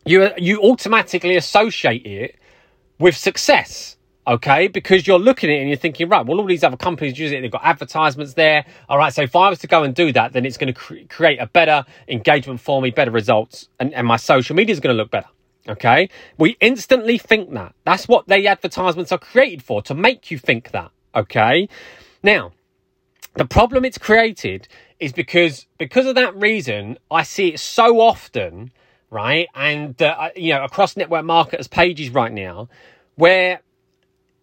you 0.06 0.30
you 0.38 0.62
automatically 0.62 1.36
associate 1.36 2.06
it 2.06 2.36
with 3.00 3.18
success, 3.18 3.98
okay? 4.28 4.68
Because 4.68 5.08
you're 5.08 5.20
looking 5.20 5.50
at 5.50 5.56
it 5.56 5.60
and 5.62 5.70
you're 5.70 5.78
thinking, 5.78 6.08
right, 6.10 6.26
well, 6.26 6.40
all 6.40 6.46
these 6.46 6.64
other 6.64 6.78
companies 6.78 7.18
use 7.18 7.32
it, 7.32 7.42
they've 7.42 7.52
got 7.52 7.66
advertisements 7.66 8.36
there, 8.36 8.66
all 8.90 8.98
right. 9.00 9.14
So 9.14 9.24
if 9.24 9.36
I 9.36 9.50
was 9.50 9.60
to 9.60 9.68
go 9.68 9.84
and 9.84 9.96
do 9.96 10.12
that, 10.14 10.34
then 10.34 10.46
it's 10.46 10.58
going 10.58 10.74
to 10.74 10.80
cre- 10.80 11.08
create 11.10 11.40
a 11.40 11.48
better 11.48 11.84
engagement 12.08 12.60
for 12.60 12.82
me, 12.82 12.92
better 12.92 13.12
results, 13.12 13.70
and, 13.80 13.94
and 13.94 14.06
my 14.08 14.18
social 14.18 14.56
media 14.56 14.74
is 14.74 14.80
going 14.80 14.96
to 14.96 14.98
look 15.02 15.12
better. 15.12 15.28
Okay. 15.70 16.10
We 16.38 16.58
instantly 16.60 17.18
think 17.18 17.54
that. 17.54 17.76
That's 17.86 18.08
what 18.08 18.28
the 18.28 18.48
advertisements 18.48 19.12
are 19.12 19.20
created 19.20 19.64
for, 19.64 19.82
to 19.84 19.94
make 19.94 20.32
you 20.32 20.38
think 20.38 20.72
that. 20.72 20.92
Okay. 21.16 21.70
Now, 22.24 22.54
the 23.36 23.46
problem 23.46 23.86
it's 23.86 23.98
created 23.98 24.68
is 25.00 25.14
because, 25.14 25.68
because 25.78 26.06
of 26.06 26.16
that 26.16 26.36
reason, 26.36 26.98
I 27.10 27.24
see 27.24 27.50
it 27.50 27.60
so 27.60 28.02
often, 28.02 28.72
right? 29.10 29.48
And, 29.56 30.02
uh, 30.02 30.30
you 30.36 30.54
know, 30.54 30.64
across 30.64 30.98
network 30.98 31.24
marketers 31.24 31.68
pages 31.68 32.10
right 32.10 32.34
now, 32.34 32.68
where 33.16 33.62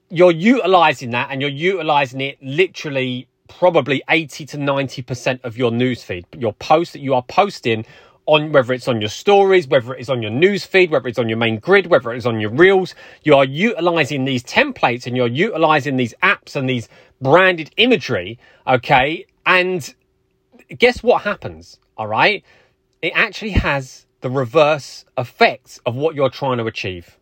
you're 0.08 0.32
utilizing 0.32 1.10
that 1.10 1.28
and 1.30 1.40
you're 1.40 1.50
utilizing 1.50 2.20
it 2.20 2.38
literally 2.40 3.28
probably 3.48 4.02
80 4.08 4.46
to 4.46 4.56
90% 4.56 5.40
of 5.44 5.56
your 5.56 5.70
newsfeed, 5.70 6.24
your 6.38 6.52
posts 6.54 6.92
that 6.92 7.00
you 7.00 7.14
are 7.14 7.22
posting 7.22 7.84
on 8.26 8.50
whether 8.50 8.72
it's 8.72 8.88
on 8.88 9.00
your 9.00 9.08
stories, 9.08 9.68
whether 9.68 9.94
it 9.94 10.00
is 10.00 10.10
on 10.10 10.20
your 10.20 10.32
news 10.32 10.64
feed, 10.64 10.90
whether 10.90 11.08
it's 11.08 11.18
on 11.18 11.28
your 11.28 11.38
main 11.38 11.58
grid, 11.58 11.86
whether 11.86 12.12
it 12.12 12.18
is 12.18 12.26
on 12.26 12.40
your 12.40 12.50
reels, 12.50 12.94
you 13.22 13.34
are 13.34 13.44
utilizing 13.44 14.24
these 14.24 14.42
templates 14.42 15.06
and 15.06 15.16
you're 15.16 15.28
utilizing 15.28 15.96
these 15.96 16.12
apps 16.22 16.56
and 16.56 16.68
these 16.68 16.88
branded 17.20 17.70
imagery. 17.76 18.38
Okay. 18.66 19.26
And 19.46 19.94
guess 20.76 21.02
what 21.02 21.22
happens? 21.22 21.78
All 21.96 22.08
right. 22.08 22.44
It 23.00 23.12
actually 23.14 23.52
has 23.52 24.06
the 24.22 24.30
reverse 24.30 25.04
effects 25.16 25.78
of 25.86 25.94
what 25.94 26.16
you're 26.16 26.30
trying 26.30 26.58
to 26.58 26.66
achieve. 26.66 27.18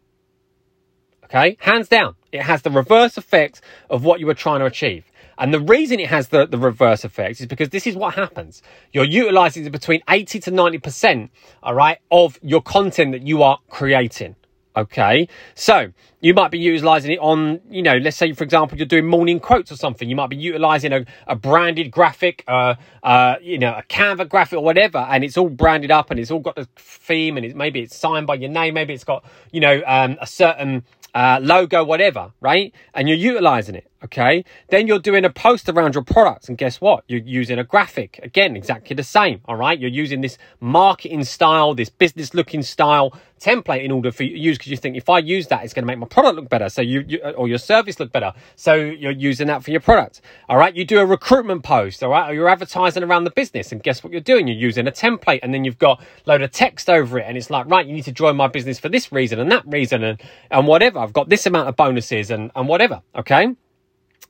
Okay. 1.25 1.59
Hands 1.61 1.87
down. 1.87 2.15
It 2.33 2.43
has 2.43 2.63
the 2.63 2.71
reverse 2.71 3.19
effects 3.19 3.61
of 3.91 4.05
what 4.05 4.21
you 4.21 4.27
were 4.27 4.35
trying 4.35 4.61
to 4.61 4.67
achieve. 4.67 5.05
And 5.39 5.53
the 5.53 5.61
reason 5.61 6.01
it 6.01 6.09
has 6.09 6.29
the, 6.29 6.47
the 6.47 6.59
reverse 6.59 7.05
effect 7.05 7.41
is 7.41 7.47
because 7.47 7.71
this 7.71 7.87
is 7.87 7.97
what 7.97 8.15
happens. 8.15 8.63
You're 8.93 9.05
utilizing 9.05 9.71
between 9.71 10.03
80 10.09 10.41
to 10.41 10.53
90%, 10.53 11.31
all 11.63 11.75
right, 11.75 11.99
of 12.11 12.39
your 12.43 12.63
content 12.63 13.13
that 13.13 13.27
you 13.27 13.43
are 13.43 13.59
creating. 13.69 14.37
Okay. 14.77 15.29
So 15.55 15.93
you 16.21 16.35
might 16.35 16.51
be 16.51 16.59
utilizing 16.59 17.13
it 17.13 17.21
on, 17.21 17.61
you 17.71 17.81
know, 17.81 17.97
let's 17.97 18.17
say, 18.17 18.33
for 18.33 18.43
example, 18.43 18.77
you're 18.77 18.87
doing 18.87 19.07
morning 19.07 19.39
quotes 19.39 19.71
or 19.71 19.77
something. 19.77 20.11
You 20.11 20.17
might 20.17 20.31
be 20.31 20.37
utilizing 20.37 20.93
a, 20.93 21.05
a 21.29 21.37
branded 21.37 21.93
graphic, 21.93 22.43
uh, 22.49 22.75
uh, 23.05 23.37
you 23.41 23.59
know, 23.59 23.73
a 23.73 23.85
Canva 23.85 24.29
graphic 24.29 24.59
or 24.59 24.65
whatever. 24.65 24.99
And 24.99 25.23
it's 25.23 25.37
all 25.37 25.49
branded 25.49 25.93
up 25.93 26.11
and 26.11 26.19
it's 26.19 26.33
all 26.33 26.41
got 26.41 26.57
the 26.57 26.67
theme 26.75 27.37
and 27.37 27.47
it, 27.47 27.55
maybe 27.55 27.83
it's 27.83 27.97
signed 27.97 28.27
by 28.27 28.35
your 28.35 28.51
name. 28.51 28.75
Maybe 28.75 28.95
it's 28.95 29.05
got, 29.05 29.25
you 29.53 29.61
know, 29.61 29.81
um, 29.87 30.17
a 30.21 30.27
certain, 30.27 30.83
uh, 31.15 31.39
logo, 31.41 31.85
whatever, 31.85 32.33
right? 32.41 32.75
And 32.95 33.09
you're 33.09 33.17
utilizing 33.17 33.77
it. 33.77 33.89
Okay. 34.05 34.45
Then 34.69 34.87
you're 34.87 34.99
doing 34.99 35.25
a 35.25 35.31
post 35.31 35.67
around 35.71 35.95
your 35.95 36.05
products. 36.05 36.49
And 36.49 36.59
guess 36.59 36.79
what? 36.79 37.05
You're 37.09 37.21
using 37.21 37.59
a 37.59 37.65
graphic. 37.65 38.21
Again, 38.23 38.55
exactly 38.55 38.95
the 38.95 39.03
same. 39.03 39.41
All 39.47 39.57
right. 39.57 39.79
You're 39.79 39.91
using 39.91 40.21
this 40.21 40.37
marketing 40.61 41.25
style, 41.25 41.75
this 41.75 41.89
business 41.89 42.35
looking 42.35 42.63
style 42.63 43.19
template 43.41 43.83
in 43.83 43.91
order 43.91 44.13
for 44.13 44.23
you 44.23 44.31
to 44.31 44.39
use 44.39 44.59
because 44.59 44.71
you 44.71 44.77
think 44.77 44.97
if 44.97 45.09
I 45.09 45.19
use 45.19 45.49
that, 45.49 45.65
it's 45.65 45.75
going 45.75 45.83
to 45.83 45.87
make 45.87 45.99
my 45.99 46.07
product 46.07 46.37
look 46.37 46.49
better. 46.51 46.69
So 46.69 46.83
you, 46.83 47.05
you, 47.07 47.19
or 47.21 47.49
your 47.49 47.59
service 47.59 47.99
look 47.99 48.13
better. 48.13 48.33
So 48.57 48.75
you're 48.75 49.11
using 49.11 49.47
that 49.47 49.65
for 49.65 49.71
your 49.71 49.81
product. 49.81 50.21
All 50.51 50.59
right. 50.59 50.75
You 50.77 50.85
do 50.85 51.01
a 51.01 51.07
recruitment 51.07 51.63
post. 51.63 52.03
All 52.03 52.11
right. 52.11 52.31
Or 52.31 52.35
you're 52.35 52.49
advertising 52.49 53.03
around 53.03 53.25
the 53.25 53.31
business. 53.31 53.73
And 53.73 53.83
guess 53.83 54.05
what 54.05 54.13
you're 54.13 54.21
doing? 54.21 54.47
You're 54.49 54.57
using 54.57 54.87
a 54.87 54.93
template 54.93 55.41
and 55.43 55.55
then 55.55 55.65
you've 55.65 55.79
got 55.79 56.03
load 56.27 56.43
of 56.43 56.51
text 56.51 56.91
over 56.91 57.19
it. 57.19 57.25
And 57.27 57.39
it's 57.39 57.49
like, 57.49 57.67
right, 57.71 57.87
you 57.87 57.95
need 57.95 58.05
to 58.05 58.13
join 58.13 58.37
my 58.37 58.49
business 58.49 58.79
for 58.79 58.91
this 58.91 59.11
reason 59.11 59.41
and 59.41 59.51
that 59.51 59.67
reason 59.67 60.05
and, 60.05 60.23
and 60.51 60.67
whatever. 60.67 60.99
I've 60.99 61.15
got 61.15 61.31
this 61.31 61.47
amount 61.47 61.71
of 61.71 61.77
bonuses 61.77 62.31
and, 62.31 62.51
and 62.55 62.69
whatever. 62.69 63.01
Okay. 63.17 63.55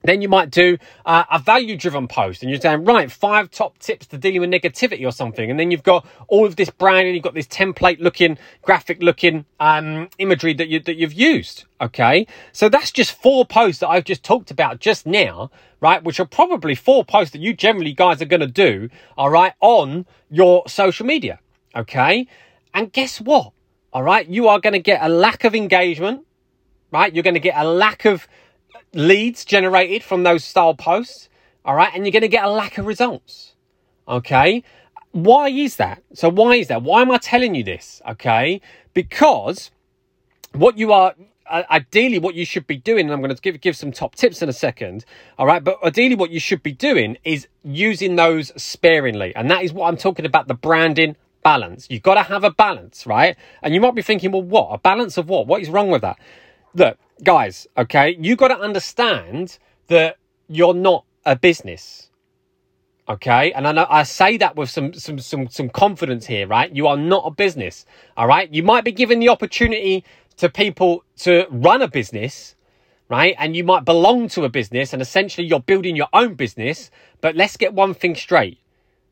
Then 0.05 0.21
you 0.21 0.29
might 0.29 0.51
do 0.51 0.77
uh, 1.07 1.25
a 1.31 1.39
value 1.39 1.77
driven 1.79 2.07
post 2.09 2.43
and 2.43 2.51
you're 2.51 2.61
saying, 2.61 2.85
right, 2.85 3.11
five 3.11 3.51
top 3.51 3.79
tips 3.79 4.07
to 4.09 4.19
dealing 4.19 4.43
with 4.43 4.51
negativity 4.51 5.07
or 5.07 5.11
something. 5.11 5.51
And 5.51 5.59
then 5.59 5.71
you've 5.71 5.83
got 5.83 6.07
all 6.29 6.45
of 6.45 6.57
this 6.57 6.69
brand 6.69 7.07
and 7.07 7.15
you've 7.15 7.25
got 7.25 7.33
this 7.33 7.47
template 7.47 8.01
looking, 8.01 8.37
graphic 8.61 9.03
looking 9.03 9.47
um, 9.61 10.11
imagery 10.19 10.53
that, 10.55 10.69
you, 10.69 10.81
that 10.81 10.97
you've 10.97 11.15
used. 11.15 11.65
Okay. 11.81 12.27
So 12.53 12.69
that's 12.69 12.93
just 12.93 13.13
four 13.13 13.47
posts 13.47 13.81
that 13.81 13.89
I've 13.89 14.05
just 14.05 14.23
talked 14.23 14.51
about 14.51 14.79
just 14.79 15.07
now, 15.07 15.51
right? 15.81 16.05
Which 16.05 16.21
are 16.21 16.27
probably 16.27 16.75
four 16.75 17.03
posts 17.05 17.33
that 17.33 17.41
you 17.41 17.55
generally 17.55 17.95
guys 17.95 18.21
are 18.21 18.27
going 18.27 18.41
to 18.41 18.47
do, 18.47 18.91
all 19.17 19.31
right, 19.31 19.55
on 19.61 20.05
your 20.31 20.65
social 20.69 21.07
media. 21.07 21.41
Okay. 21.75 22.29
And 22.75 22.93
guess 22.93 23.23
what? 23.23 23.53
All 23.93 24.03
right. 24.03 24.29
You 24.29 24.49
are 24.49 24.61
going 24.61 24.75
to 24.75 24.81
get 24.81 25.03
a 25.03 25.09
lack 25.09 25.45
of 25.45 25.55
engagement, 25.55 26.27
right? 26.93 27.15
You're 27.15 27.23
going 27.23 27.35
to 27.35 27.41
get 27.41 27.57
a 27.57 27.65
lack 27.65 28.05
of 28.05 28.29
leads 28.95 29.45
generated 29.45 30.03
from 30.03 30.23
those 30.23 30.45
style 30.45 30.75
posts. 30.75 31.29
All 31.65 31.75
right. 31.75 31.91
And 31.95 32.05
you're 32.05 32.13
going 32.13 32.23
to 32.23 32.29
get 32.29 32.45
a 32.45 32.51
lack 32.51 32.79
of 32.79 32.87
results. 32.87 33.55
Okay. 34.07 34.63
Why 35.13 35.49
is 35.49 35.77
that? 35.77 36.03
So 36.13 36.29
why 36.29 36.57
is 36.57 36.69
that? 36.69 36.83
Why 36.83 37.03
am 37.03 37.11
I 37.11 37.19
telling 37.19 37.55
you 37.55 37.63
this? 37.63 38.03
Okay. 38.09 38.61
Because 38.93 39.71
what 40.53 40.77
you 40.77 40.93
are, 40.93 41.15
uh, 41.49 41.63
ideally 41.71 42.19
what 42.19 42.35
you 42.35 42.45
should 42.45 42.67
be 42.67 42.77
doing, 42.77 43.07
and 43.07 43.13
I'm 43.13 43.21
going 43.21 43.35
to 43.35 43.41
give, 43.41 43.61
give 43.61 43.77
some 43.77 43.93
top 43.93 44.15
tips 44.15 44.43
in 44.43 44.49
a 44.49 44.53
second. 44.53 45.05
All 45.39 45.47
right. 45.47 45.63
But 45.63 45.83
ideally 45.85 46.17
what 46.17 46.31
you 46.31 46.41
should 46.41 46.63
be 46.63 46.73
doing 46.73 47.17
is 47.25 47.49
using 47.63 48.17
those 48.17 48.53
sparingly. 48.61 49.35
And 49.35 49.51
that 49.51 49.63
is 49.63 49.73
what 49.73 49.89
I'm 49.89 49.97
talking 49.97 50.27
about. 50.27 50.49
The 50.49 50.55
branding 50.55 51.17
balance. 51.45 51.87
You've 51.89 52.03
got 52.03 52.15
to 52.15 52.23
have 52.23 52.43
a 52.43 52.51
balance, 52.51 53.07
right? 53.07 53.37
And 53.63 53.73
you 53.73 53.81
might 53.81 53.95
be 53.95 54.03
thinking, 54.03 54.33
well, 54.33 54.43
what? 54.43 54.69
A 54.73 54.79
balance 54.79 55.17
of 55.17 55.29
what? 55.29 55.47
What 55.47 55.63
is 55.63 55.71
wrong 55.71 55.91
with 55.91 56.03
that? 56.03 56.19
Look, 56.75 56.99
guys, 57.23 57.69
okay, 57.77 58.17
you 58.19 58.35
got 58.37 58.49
to 58.49 58.59
understand 58.59 59.59
that 59.89 60.17
you're 60.49 60.75
not 60.75 61.05
a 61.25 61.37
business. 61.37 62.11
Okay, 63.09 63.53
and 63.53 63.69
I 63.69 63.73
know 63.73 63.87
I 63.91 64.03
say 64.03 64.39
that 64.39 64.57
with 64.57 64.71
some 64.71 64.95
some 64.95 65.19
some 65.19 65.47
some 65.49 65.69
confidence 65.69 66.27
here, 66.27 66.47
right? 66.47 66.75
You 66.75 66.87
are 66.87 66.97
not 66.97 67.25
a 67.27 67.31
business. 67.31 67.85
All 68.17 68.27
right, 68.27 68.53
you 68.53 68.63
might 68.63 68.83
be 68.83 68.93
given 68.93 69.21
the 69.21 69.29
opportunity 69.29 70.05
to 70.39 70.49
people 70.49 71.05
to 71.19 71.47
run 71.51 71.83
a 71.83 71.89
business, 71.89 72.57
right? 73.11 73.37
And 73.39 73.55
you 73.55 73.63
might 73.63 73.85
belong 73.85 74.29
to 74.31 74.45
a 74.45 74.49
business, 74.49 74.95
and 74.95 75.03
essentially 75.03 75.47
you're 75.47 75.61
building 75.61 75.97
your 75.97 76.09
own 76.15 76.35
business. 76.35 76.91
But 77.21 77.37
let's 77.37 77.59
get 77.59 77.75
one 77.75 77.93
thing 77.93 78.15
straight: 78.15 78.59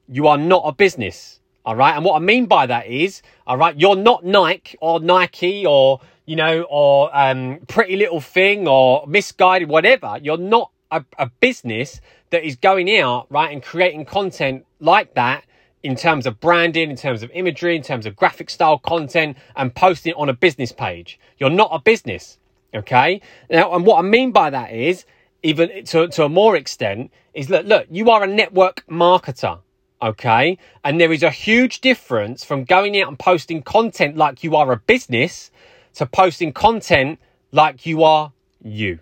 you 0.09 0.27
are 0.27 0.39
not 0.39 0.63
a 0.65 0.73
business. 0.73 1.41
All 1.65 1.77
right, 1.77 1.95
and 1.95 2.05
what 2.05 2.17
I 2.17 2.21
mean 2.21 2.47
by 2.47 2.67
that 2.67 2.87
is, 2.87 3.23
all 3.47 3.59
right, 3.59 3.79
you're 3.79 3.95
not 3.95 4.25
Nike 4.25 4.79
or 4.81 5.01
Nike 5.01 5.67
or 5.67 6.01
you 6.27 6.37
know, 6.37 6.63
or 6.71 7.11
um, 7.17 7.61
Pretty 7.69 7.97
Little 7.97 8.21
Thing 8.21 8.69
or 8.69 9.07
Missguided, 9.07 9.67
whatever. 9.67 10.19
You're 10.23 10.39
not 10.39 10.71
a, 10.91 11.05
a 11.19 11.27
business 11.41 12.01
that 12.31 12.45
is 12.45 12.57
going 12.57 12.95
out, 12.97 13.27
right, 13.31 13.53
and 13.53 13.63
creating 13.63 14.05
content 14.05 14.65
like 14.81 15.15
that 15.15 15.45
in 15.83 15.97
terms 15.97 16.27
of 16.27 16.41
branding, 16.41 16.91
in 16.91 16.97
terms 16.97 17.23
of 17.23 17.31
imagery, 17.35 17.77
in 17.77 17.83
terms 17.83 18.07
of 18.07 18.15
graphic 18.15 18.49
style 18.51 18.79
content 18.79 19.37
and 19.57 19.75
posting 19.75 20.13
it 20.13 20.17
on 20.17 20.29
a 20.29 20.33
business 20.33 20.73
page. 20.73 21.19
You're 21.39 21.51
not 21.51 21.71
a 21.73 21.81
business. 21.81 22.39
Okay. 22.75 23.21
Now, 23.51 23.75
and 23.75 23.85
what 23.85 23.99
I 23.99 24.03
mean 24.03 24.33
by 24.33 24.51
that 24.51 24.73
is, 24.73 25.05
even 25.43 25.85
to, 25.87 26.09
to 26.09 26.25
a 26.25 26.29
more 26.29 26.57
extent, 26.57 27.11
is 27.35 27.51
look, 27.51 27.67
look, 27.67 27.87
you 27.91 28.11
are 28.11 28.23
a 28.23 28.27
network 28.27 28.85
marketer. 28.89 29.59
Okay. 30.01 30.59
And 30.85 31.01
there 31.01 31.13
is 31.13 31.23
a 31.23 31.31
huge 31.31 31.81
difference 31.81 32.45
from 32.45 32.65
going 32.65 33.01
out 33.01 33.09
and 33.09 33.19
posting 33.19 33.63
content 33.63 34.17
like 34.17 34.43
you 34.43 34.57
are 34.57 34.73
a 34.73 34.77
business 34.77 35.51
to 35.95 36.07
posting 36.07 36.53
content 36.53 37.19
like 37.53 37.87
you 37.87 38.03
are 38.03 38.33
you. 38.63 38.99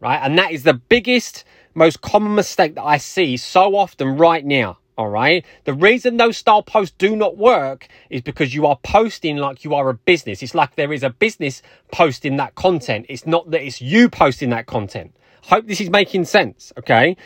Right? 0.00 0.18
And 0.22 0.38
that 0.38 0.52
is 0.52 0.62
the 0.62 0.74
biggest, 0.74 1.44
most 1.74 2.00
common 2.00 2.34
mistake 2.34 2.74
that 2.74 2.84
I 2.84 2.98
see 2.98 3.36
so 3.36 3.76
often 3.76 4.16
right 4.16 4.44
now. 4.44 4.78
All 4.98 5.08
right. 5.08 5.44
The 5.64 5.74
reason 5.74 6.16
those 6.16 6.38
style 6.38 6.62
posts 6.62 6.94
do 6.96 7.14
not 7.14 7.36
work 7.36 7.86
is 8.08 8.22
because 8.22 8.54
you 8.54 8.66
are 8.66 8.78
posting 8.82 9.36
like 9.36 9.62
you 9.62 9.74
are 9.74 9.90
a 9.90 9.94
business. 9.94 10.42
It's 10.42 10.54
like 10.54 10.74
there 10.74 10.92
is 10.92 11.02
a 11.02 11.10
business 11.10 11.60
posting 11.92 12.38
that 12.38 12.54
content. 12.54 13.06
It's 13.10 13.26
not 13.26 13.50
that 13.50 13.62
it's 13.62 13.82
you 13.82 14.08
posting 14.08 14.50
that 14.50 14.66
content. 14.66 15.14
Hope 15.42 15.66
this 15.66 15.82
is 15.82 15.90
making 15.90 16.24
sense. 16.24 16.72
Okay. 16.78 17.16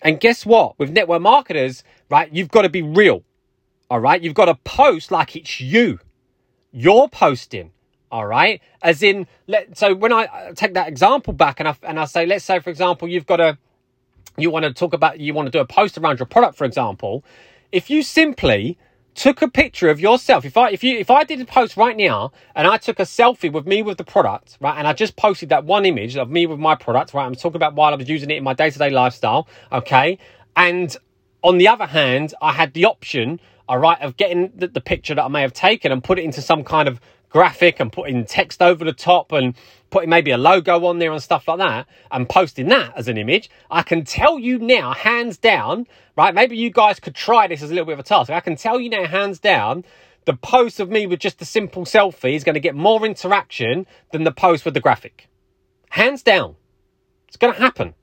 And 0.00 0.18
guess 0.18 0.46
what? 0.46 0.78
With 0.78 0.90
network 0.90 1.20
marketers, 1.20 1.84
right? 2.08 2.32
You've 2.32 2.50
got 2.50 2.62
to 2.62 2.70
be 2.70 2.82
real. 2.82 3.24
All 3.90 4.00
right. 4.00 4.22
You've 4.22 4.34
got 4.34 4.46
to 4.46 4.54
post 4.64 5.10
like 5.10 5.36
it's 5.36 5.60
you 5.60 6.00
you're 6.72 7.08
posting. 7.08 7.72
All 8.10 8.26
right. 8.26 8.60
As 8.82 9.02
in, 9.02 9.26
let, 9.46 9.76
so 9.76 9.94
when 9.94 10.12
I 10.12 10.52
take 10.54 10.74
that 10.74 10.88
example 10.88 11.32
back 11.32 11.60
and 11.60 11.68
I, 11.68 11.76
and 11.82 12.00
I 12.00 12.06
say, 12.06 12.24
let's 12.24 12.44
say, 12.44 12.58
for 12.58 12.70
example, 12.70 13.06
you've 13.06 13.26
got 13.26 13.40
a, 13.40 13.58
you 14.38 14.50
want 14.50 14.64
to 14.64 14.72
talk 14.72 14.94
about, 14.94 15.20
you 15.20 15.34
want 15.34 15.46
to 15.46 15.52
do 15.52 15.58
a 15.58 15.66
post 15.66 15.98
around 15.98 16.18
your 16.18 16.26
product, 16.26 16.56
for 16.56 16.64
example. 16.64 17.24
If 17.70 17.90
you 17.90 18.02
simply 18.02 18.78
took 19.14 19.42
a 19.42 19.48
picture 19.48 19.90
of 19.90 20.00
yourself, 20.00 20.44
if 20.44 20.56
I, 20.56 20.70
if 20.70 20.82
you, 20.82 20.96
if 20.96 21.10
I 21.10 21.24
did 21.24 21.40
a 21.40 21.44
post 21.44 21.76
right 21.76 21.96
now 21.96 22.32
and 22.54 22.66
I 22.66 22.78
took 22.78 22.98
a 22.98 23.02
selfie 23.02 23.52
with 23.52 23.66
me 23.66 23.82
with 23.82 23.98
the 23.98 24.04
product, 24.04 24.56
right, 24.60 24.78
and 24.78 24.86
I 24.86 24.92
just 24.92 25.16
posted 25.16 25.50
that 25.50 25.64
one 25.64 25.84
image 25.84 26.16
of 26.16 26.30
me 26.30 26.46
with 26.46 26.60
my 26.60 26.76
product, 26.76 27.12
right, 27.12 27.26
I'm 27.26 27.34
talking 27.34 27.56
about 27.56 27.74
while 27.74 27.92
I 27.92 27.96
was 27.96 28.08
using 28.08 28.30
it 28.30 28.36
in 28.36 28.44
my 28.44 28.54
day 28.54 28.70
to 28.70 28.78
day 28.78 28.90
lifestyle, 28.90 29.48
okay, 29.72 30.18
and 30.56 30.96
on 31.42 31.58
the 31.58 31.68
other 31.68 31.86
hand, 31.86 32.32
I 32.40 32.52
had 32.52 32.72
the 32.74 32.84
option 32.84 33.40
all 33.68 33.78
right, 33.78 34.00
of 34.00 34.16
getting 34.16 34.52
the, 34.56 34.68
the 34.68 34.80
picture 34.80 35.14
that 35.14 35.22
I 35.22 35.28
may 35.28 35.42
have 35.42 35.52
taken 35.52 35.92
and 35.92 36.02
put 36.02 36.18
it 36.18 36.24
into 36.24 36.40
some 36.40 36.64
kind 36.64 36.88
of 36.88 37.00
graphic 37.28 37.80
and 37.80 37.92
putting 37.92 38.24
text 38.24 38.62
over 38.62 38.84
the 38.84 38.92
top 38.92 39.32
and 39.32 39.54
putting 39.90 40.08
maybe 40.08 40.30
a 40.30 40.38
logo 40.38 40.86
on 40.86 40.98
there 40.98 41.12
and 41.12 41.22
stuff 41.22 41.46
like 41.48 41.58
that 41.58 41.86
and 42.10 42.28
posting 42.28 42.68
that 42.68 42.92
as 42.96 43.08
an 43.08 43.18
image, 43.18 43.50
I 43.70 43.82
can 43.82 44.04
tell 44.04 44.38
you 44.38 44.58
now, 44.58 44.94
hands 44.94 45.36
down, 45.36 45.86
right? 46.16 46.34
Maybe 46.34 46.56
you 46.56 46.70
guys 46.70 47.00
could 47.00 47.14
try 47.14 47.46
this 47.46 47.62
as 47.62 47.70
a 47.70 47.74
little 47.74 47.86
bit 47.86 47.94
of 47.94 48.00
a 48.00 48.02
task. 48.02 48.30
I 48.30 48.40
can 48.40 48.56
tell 48.56 48.80
you 48.80 48.88
now, 48.88 49.06
hands 49.06 49.38
down, 49.38 49.84
the 50.24 50.34
post 50.34 50.80
of 50.80 50.90
me 50.90 51.06
with 51.06 51.20
just 51.20 51.40
a 51.40 51.44
simple 51.44 51.84
selfie 51.84 52.34
is 52.34 52.44
going 52.44 52.54
to 52.54 52.60
get 52.60 52.74
more 52.74 53.04
interaction 53.04 53.86
than 54.12 54.24
the 54.24 54.32
post 54.32 54.64
with 54.64 54.74
the 54.74 54.80
graphic. 54.80 55.28
Hands 55.90 56.22
down. 56.22 56.56
It's 57.28 57.36
going 57.36 57.54
to 57.54 57.60
happen, 57.60 57.94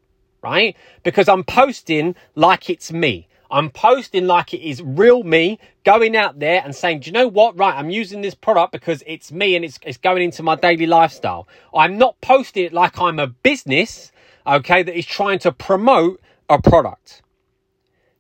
right? 0.42 0.76
Because 1.04 1.28
I'm 1.28 1.44
posting 1.44 2.16
like 2.36 2.70
it's 2.70 2.92
me. 2.92 3.28
I'm 3.56 3.70
posting 3.70 4.28
like 4.28 4.54
it 4.54 4.60
is 4.60 4.82
real 4.82 5.24
me 5.24 5.60
going 5.86 6.18
out 6.18 6.40
there 6.40 6.62
and 6.66 6.76
saying, 6.76 7.00
do 7.00 7.06
you 7.08 7.14
know 7.14 7.30
what? 7.30 7.58
Right, 7.58 7.74
I'm 7.74 7.90
using 7.90 8.20
this 8.20 8.36
product 8.36 8.74
because 8.74 9.02
it's 9.08 9.32
me 9.32 9.56
and 9.56 9.64
it's, 9.64 9.80
it's 9.84 9.98
going 9.98 10.22
into 10.22 10.44
my 10.44 10.56
daily 10.56 10.86
lifestyle. 10.86 11.48
I'm 11.74 11.98
not 11.98 12.20
posting 12.20 12.66
it 12.66 12.74
like 12.74 13.00
I'm 13.00 13.18
a 13.18 13.28
business, 13.28 14.12
okay, 14.46 14.84
that 14.84 14.94
is 14.94 15.06
trying 15.06 15.40
to 15.40 15.54
promote 15.54 16.20
a 16.50 16.62
product. 16.62 17.22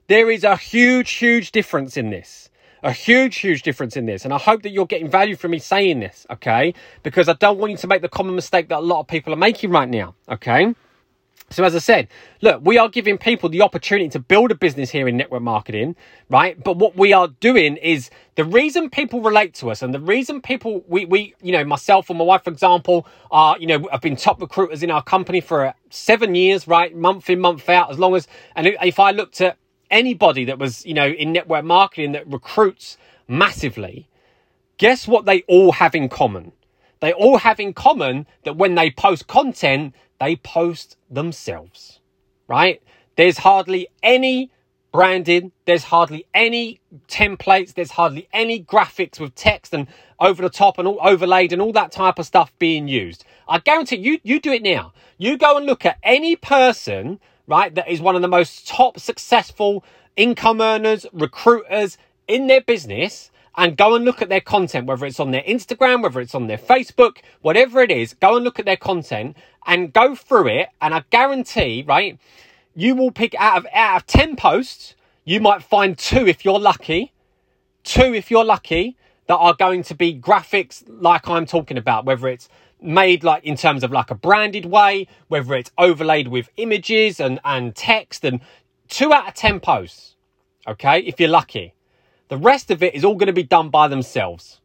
There 0.07 0.31
is 0.31 0.45
a 0.45 0.55
huge, 0.55 1.11
huge 1.11 1.51
difference 1.51 1.97
in 1.97 2.11
this. 2.11 2.49
A 2.81 2.93
huge, 2.93 3.35
huge 3.35 3.61
difference 3.61 3.97
in 3.97 4.05
this. 4.05 4.23
And 4.23 4.33
I 4.33 4.37
hope 4.37 4.63
that 4.63 4.69
you're 4.69 4.85
getting 4.85 5.09
value 5.09 5.35
from 5.35 5.51
me 5.51 5.59
saying 5.59 5.99
this, 5.99 6.25
okay? 6.31 6.73
Because 7.03 7.27
I 7.27 7.33
don't 7.33 7.57
want 7.57 7.71
you 7.71 7.77
to 7.79 7.87
make 7.87 8.01
the 8.01 8.07
common 8.07 8.35
mistake 8.35 8.69
that 8.69 8.77
a 8.77 8.79
lot 8.79 9.01
of 9.01 9.07
people 9.07 9.33
are 9.33 9.37
making 9.37 9.71
right 9.71 9.89
now, 9.89 10.15
okay? 10.29 10.73
So 11.51 11.63
as 11.63 11.75
I 11.75 11.79
said, 11.79 12.07
look, 12.41 12.61
we 12.63 12.77
are 12.77 12.89
giving 12.89 13.17
people 13.17 13.49
the 13.49 13.61
opportunity 13.61 14.09
to 14.09 14.19
build 14.19 14.51
a 14.51 14.55
business 14.55 14.89
here 14.89 15.07
in 15.07 15.15
network 15.15 15.43
marketing, 15.43 15.95
right? 16.29 16.61
But 16.61 16.77
what 16.77 16.97
we 16.97 17.13
are 17.13 17.27
doing 17.39 17.77
is 17.77 18.09
the 18.35 18.43
reason 18.43 18.89
people 18.89 19.21
relate 19.21 19.53
to 19.55 19.69
us 19.69 19.83
and 19.83 19.93
the 19.93 19.99
reason 19.99 20.41
people, 20.41 20.83
we, 20.87 21.05
we, 21.05 21.35
you 21.41 21.51
know, 21.51 21.63
myself 21.63 22.09
and 22.09 22.17
my 22.17 22.25
wife, 22.25 22.43
for 22.43 22.49
example, 22.49 23.07
are, 23.29 23.57
you 23.59 23.67
know, 23.67 23.87
have 23.91 24.01
been 24.01 24.15
top 24.15 24.41
recruiters 24.41 24.81
in 24.81 24.89
our 24.89 25.03
company 25.03 25.39
for 25.39 25.73
seven 25.91 26.33
years, 26.33 26.67
right? 26.67 26.95
Month 26.95 27.29
in, 27.29 27.39
month 27.39 27.69
out, 27.69 27.91
as 27.91 27.99
long 27.99 28.15
as, 28.15 28.27
and 28.55 28.67
if 28.67 28.99
I 28.99 29.11
looked 29.11 29.39
at 29.39 29.57
anybody 29.91 30.45
that 30.45 30.57
was, 30.57 30.83
you 30.85 30.95
know, 30.95 31.07
in 31.07 31.31
network 31.31 31.63
marketing 31.63 32.13
that 32.13 32.27
recruits 32.27 32.97
massively, 33.27 34.09
guess 34.77 35.07
what 35.07 35.25
they 35.25 35.43
all 35.43 35.73
have 35.73 35.93
in 35.93 36.09
common? 36.09 36.53
They 37.01 37.13
all 37.13 37.37
have 37.37 37.59
in 37.59 37.73
common 37.73 38.25
that 38.43 38.55
when 38.57 38.75
they 38.75 38.89
post 38.89 39.27
content, 39.27 39.93
they 40.19 40.35
post 40.35 40.97
themselves, 41.09 41.99
right? 42.47 42.81
There's 43.15 43.39
hardly 43.39 43.87
any 44.03 44.51
branding, 44.91 45.51
there's 45.65 45.83
hardly 45.83 46.25
any 46.33 46.79
templates, 47.09 47.73
there's 47.73 47.91
hardly 47.91 48.29
any 48.31 48.63
graphics 48.63 49.19
with 49.19 49.35
text 49.35 49.73
and 49.73 49.87
over 50.19 50.41
the 50.41 50.49
top 50.49 50.77
and 50.77 50.87
all 50.87 50.99
overlaid 51.01 51.51
and 51.51 51.61
all 51.61 51.73
that 51.73 51.91
type 51.91 52.17
of 52.17 52.25
stuff 52.25 52.53
being 52.59 52.87
used. 52.87 53.25
I 53.47 53.59
guarantee 53.59 53.97
you, 53.97 54.19
you 54.23 54.39
do 54.39 54.53
it 54.53 54.63
now. 54.63 54.93
You 55.17 55.37
go 55.37 55.57
and 55.57 55.65
look 55.65 55.85
at 55.85 55.97
any 56.01 56.37
person, 56.37 57.19
right, 57.45 57.75
that 57.75 57.89
is 57.89 57.99
one 57.99 58.15
of 58.15 58.21
the 58.21 58.29
most 58.29 58.67
top 58.67 58.99
successful 58.99 59.83
income 60.15 60.61
earners, 60.61 61.05
recruiters 61.11 61.97
in 62.27 62.47
their 62.47 62.61
business 62.61 63.31
and 63.57 63.77
go 63.77 63.95
and 63.95 64.05
look 64.05 64.21
at 64.21 64.29
their 64.29 64.41
content, 64.41 64.87
whether 64.87 65.05
it's 65.05 65.19
on 65.19 65.31
their 65.31 65.43
Instagram, 65.43 66.03
whether 66.03 66.19
it's 66.19 66.35
on 66.35 66.47
their 66.47 66.57
Facebook, 66.57 67.17
whatever 67.41 67.81
it 67.81 67.91
is, 67.91 68.13
go 68.13 68.35
and 68.35 68.43
look 68.43 68.59
at 68.59 68.65
their 68.65 68.77
content 68.77 69.35
and 69.65 69.93
go 69.93 70.15
through 70.15 70.47
it. 70.47 70.69
And 70.81 70.93
I 70.93 71.03
guarantee, 71.09 71.83
right, 71.87 72.19
you 72.75 72.95
will 72.95 73.11
pick 73.11 73.35
out 73.35 73.57
of, 73.57 73.67
out 73.73 73.97
of 73.97 74.07
10 74.07 74.35
posts, 74.35 74.95
you 75.23 75.39
might 75.39 75.63
find 75.63 75.97
two 75.97 76.27
if 76.27 76.43
you're 76.43 76.59
lucky, 76.59 77.13
two 77.83 78.13
if 78.13 78.29
you're 78.29 78.45
lucky, 78.45 78.97
that 79.27 79.35
are 79.35 79.55
going 79.55 79.83
to 79.83 79.95
be 79.95 80.19
graphics 80.19 80.83
like 80.87 81.27
I'm 81.27 81.45
talking 81.45 81.77
about, 81.77 82.05
whether 82.05 82.27
it's 82.27 82.47
made 82.81 83.23
like 83.23 83.43
in 83.43 83.55
terms 83.55 83.83
of 83.83 83.91
like 83.91 84.11
a 84.11 84.15
branded 84.15 84.65
way, 84.65 85.07
whether 85.27 85.55
it's 85.55 85.71
overlaid 85.77 86.27
with 86.27 86.49
images 86.57 87.19
and, 87.19 87.39
and 87.43 87.75
text 87.75 88.23
and 88.23 88.41
two 88.89 89.13
out 89.13 89.29
of 89.29 89.33
10 89.33 89.59
posts. 89.59 90.15
Okay. 90.67 90.99
If 90.99 91.19
you're 91.19 91.29
lucky, 91.29 91.74
the 92.27 92.37
rest 92.37 92.71
of 92.71 92.81
it 92.81 92.95
is 92.95 93.05
all 93.05 93.15
going 93.15 93.27
to 93.27 93.33
be 93.33 93.43
done 93.43 93.69
by 93.69 93.87
themselves. 93.87 94.59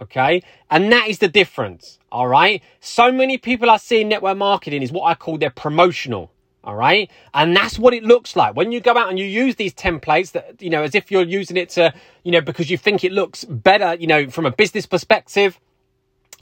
Okay. 0.00 0.42
And 0.70 0.90
that 0.92 1.08
is 1.08 1.18
the 1.18 1.28
difference. 1.28 1.98
All 2.10 2.26
right. 2.26 2.62
So 2.80 3.12
many 3.12 3.38
people 3.38 3.70
I 3.70 3.76
see 3.76 4.00
in 4.00 4.08
network 4.08 4.36
marketing 4.36 4.82
is 4.82 4.90
what 4.90 5.04
I 5.04 5.14
call 5.14 5.38
their 5.38 5.50
promotional. 5.50 6.32
All 6.64 6.74
right. 6.74 7.10
And 7.32 7.54
that's 7.54 7.78
what 7.78 7.94
it 7.94 8.02
looks 8.02 8.34
like 8.34 8.56
when 8.56 8.72
you 8.72 8.80
go 8.80 8.96
out 8.96 9.10
and 9.10 9.18
you 9.18 9.24
use 9.24 9.54
these 9.56 9.74
templates 9.74 10.32
that, 10.32 10.60
you 10.60 10.70
know, 10.70 10.82
as 10.82 10.94
if 10.94 11.10
you're 11.10 11.22
using 11.22 11.56
it 11.56 11.68
to, 11.70 11.92
you 12.24 12.32
know, 12.32 12.40
because 12.40 12.70
you 12.70 12.78
think 12.78 13.04
it 13.04 13.12
looks 13.12 13.44
better, 13.44 13.94
you 13.94 14.06
know, 14.06 14.28
from 14.30 14.46
a 14.46 14.50
business 14.50 14.86
perspective. 14.86 15.60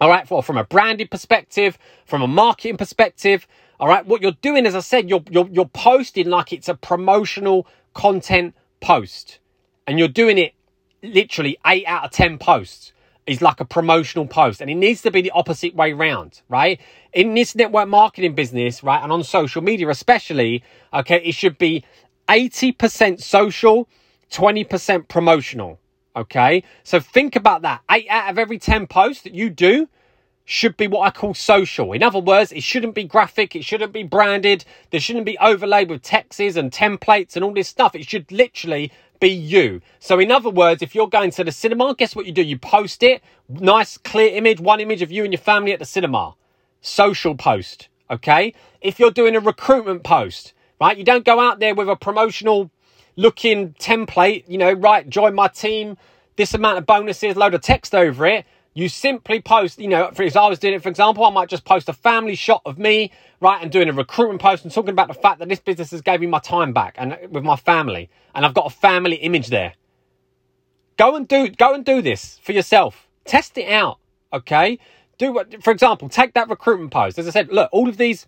All 0.00 0.08
right. 0.08 0.30
Or 0.30 0.42
from 0.42 0.56
a 0.56 0.64
branded 0.64 1.10
perspective, 1.10 1.76
from 2.06 2.22
a 2.22 2.28
marketing 2.28 2.78
perspective. 2.78 3.46
All 3.78 3.88
right. 3.88 4.06
What 4.06 4.22
you're 4.22 4.32
doing, 4.40 4.64
as 4.64 4.74
I 4.74 4.80
said, 4.80 5.10
you're, 5.10 5.24
you're, 5.28 5.48
you're 5.48 5.66
posting 5.66 6.30
like 6.30 6.52
it's 6.52 6.68
a 6.68 6.74
promotional 6.74 7.66
content 7.92 8.54
post 8.80 9.40
and 9.86 9.98
you're 9.98 10.08
doing 10.08 10.38
it 10.38 10.54
literally 11.02 11.58
eight 11.66 11.84
out 11.86 12.04
of 12.04 12.10
10 12.10 12.38
posts 12.38 12.92
is 13.26 13.40
like 13.40 13.60
a 13.60 13.64
promotional 13.64 14.26
post 14.26 14.60
and 14.60 14.70
it 14.70 14.74
needs 14.74 15.02
to 15.02 15.10
be 15.10 15.20
the 15.20 15.30
opposite 15.32 15.74
way 15.74 15.92
round, 15.92 16.42
right? 16.48 16.80
In 17.12 17.34
this 17.34 17.54
network 17.54 17.88
marketing 17.88 18.34
business, 18.34 18.82
right? 18.82 19.02
And 19.02 19.12
on 19.12 19.22
social 19.22 19.62
media, 19.62 19.88
especially, 19.88 20.64
okay, 20.92 21.22
it 21.24 21.34
should 21.34 21.58
be 21.58 21.84
80% 22.28 23.20
social, 23.20 23.88
20% 24.30 25.08
promotional. 25.08 25.78
Okay. 26.14 26.62
So 26.82 27.00
think 27.00 27.36
about 27.36 27.62
that. 27.62 27.82
Eight 27.90 28.06
out 28.08 28.30
of 28.30 28.38
every 28.38 28.58
10 28.58 28.86
posts 28.86 29.22
that 29.22 29.34
you 29.34 29.50
do 29.50 29.88
should 30.44 30.76
be 30.76 30.88
what 30.88 31.06
I 31.06 31.10
call 31.10 31.34
social. 31.34 31.92
In 31.92 32.02
other 32.02 32.18
words, 32.18 32.52
it 32.52 32.62
shouldn't 32.62 32.94
be 32.94 33.04
graphic. 33.04 33.54
It 33.54 33.64
shouldn't 33.64 33.92
be 33.92 34.02
branded. 34.02 34.64
There 34.90 35.00
shouldn't 35.00 35.24
be 35.24 35.38
overlaid 35.38 35.88
with 35.88 36.02
texts 36.02 36.40
and 36.40 36.70
templates 36.70 37.36
and 37.36 37.44
all 37.44 37.54
this 37.54 37.68
stuff. 37.68 37.94
It 37.94 38.08
should 38.08 38.30
literally 38.32 38.92
be 39.22 39.30
you. 39.30 39.80
So 40.00 40.18
in 40.18 40.30
other 40.30 40.50
words, 40.50 40.82
if 40.82 40.94
you're 40.94 41.08
going 41.08 41.30
to 41.30 41.44
the 41.44 41.52
cinema, 41.52 41.94
guess 41.94 42.14
what 42.14 42.26
you 42.26 42.32
do? 42.32 42.42
You 42.42 42.58
post 42.58 43.02
it. 43.02 43.22
Nice 43.48 43.96
clear 43.96 44.34
image, 44.36 44.60
one 44.60 44.80
image 44.80 45.00
of 45.00 45.12
you 45.12 45.22
and 45.24 45.32
your 45.32 45.40
family 45.40 45.72
at 45.72 45.78
the 45.78 45.84
cinema. 45.86 46.34
Social 46.80 47.36
post. 47.36 47.88
Okay. 48.10 48.52
If 48.80 48.98
you're 48.98 49.12
doing 49.12 49.36
a 49.36 49.40
recruitment 49.40 50.02
post, 50.02 50.52
right? 50.80 50.98
You 50.98 51.04
don't 51.04 51.24
go 51.24 51.38
out 51.38 51.60
there 51.60 51.74
with 51.74 51.88
a 51.88 51.94
promotional 51.96 52.70
looking 53.16 53.74
template, 53.74 54.44
you 54.48 54.58
know, 54.58 54.72
right, 54.72 55.08
join 55.08 55.34
my 55.34 55.46
team, 55.46 55.96
this 56.36 56.52
amount 56.54 56.78
of 56.78 56.86
bonuses, 56.86 57.36
load 57.36 57.54
of 57.54 57.60
text 57.60 57.94
over 57.94 58.26
it. 58.26 58.44
You 58.74 58.88
simply 58.88 59.40
post, 59.42 59.78
you 59.78 59.88
know, 59.88 60.10
for, 60.14 60.22
I 60.22 60.48
was 60.48 60.58
doing 60.58 60.74
it, 60.74 60.82
for 60.82 60.88
example, 60.88 61.24
I 61.24 61.30
might 61.30 61.50
just 61.50 61.64
post 61.64 61.88
a 61.90 61.92
family 61.92 62.34
shot 62.34 62.62
of 62.64 62.78
me, 62.78 63.12
right, 63.40 63.62
and 63.62 63.70
doing 63.70 63.88
a 63.88 63.92
recruitment 63.92 64.40
post 64.40 64.64
and 64.64 64.72
talking 64.72 64.90
about 64.90 65.08
the 65.08 65.14
fact 65.14 65.40
that 65.40 65.48
this 65.48 65.60
business 65.60 65.90
has 65.90 66.00
gave 66.00 66.20
me 66.20 66.26
my 66.26 66.38
time 66.38 66.72
back 66.72 66.94
and 66.96 67.12
uh, 67.12 67.16
with 67.30 67.44
my 67.44 67.56
family, 67.56 68.08
and 68.34 68.46
I've 68.46 68.54
got 68.54 68.66
a 68.66 68.74
family 68.74 69.16
image 69.16 69.48
there. 69.48 69.74
Go 70.96 71.16
and 71.16 71.28
do, 71.28 71.48
go 71.48 71.74
and 71.74 71.84
do 71.84 72.00
this 72.00 72.38
for 72.42 72.52
yourself. 72.52 73.08
Test 73.26 73.58
it 73.58 73.68
out, 73.70 73.98
okay? 74.32 74.78
Do 75.18 75.32
what, 75.32 75.62
for 75.62 75.70
example, 75.70 76.08
take 76.08 76.32
that 76.34 76.48
recruitment 76.48 76.92
post. 76.92 77.18
As 77.18 77.28
I 77.28 77.30
said, 77.30 77.52
look, 77.52 77.68
all 77.72 77.88
of 77.88 77.98
these 77.98 78.26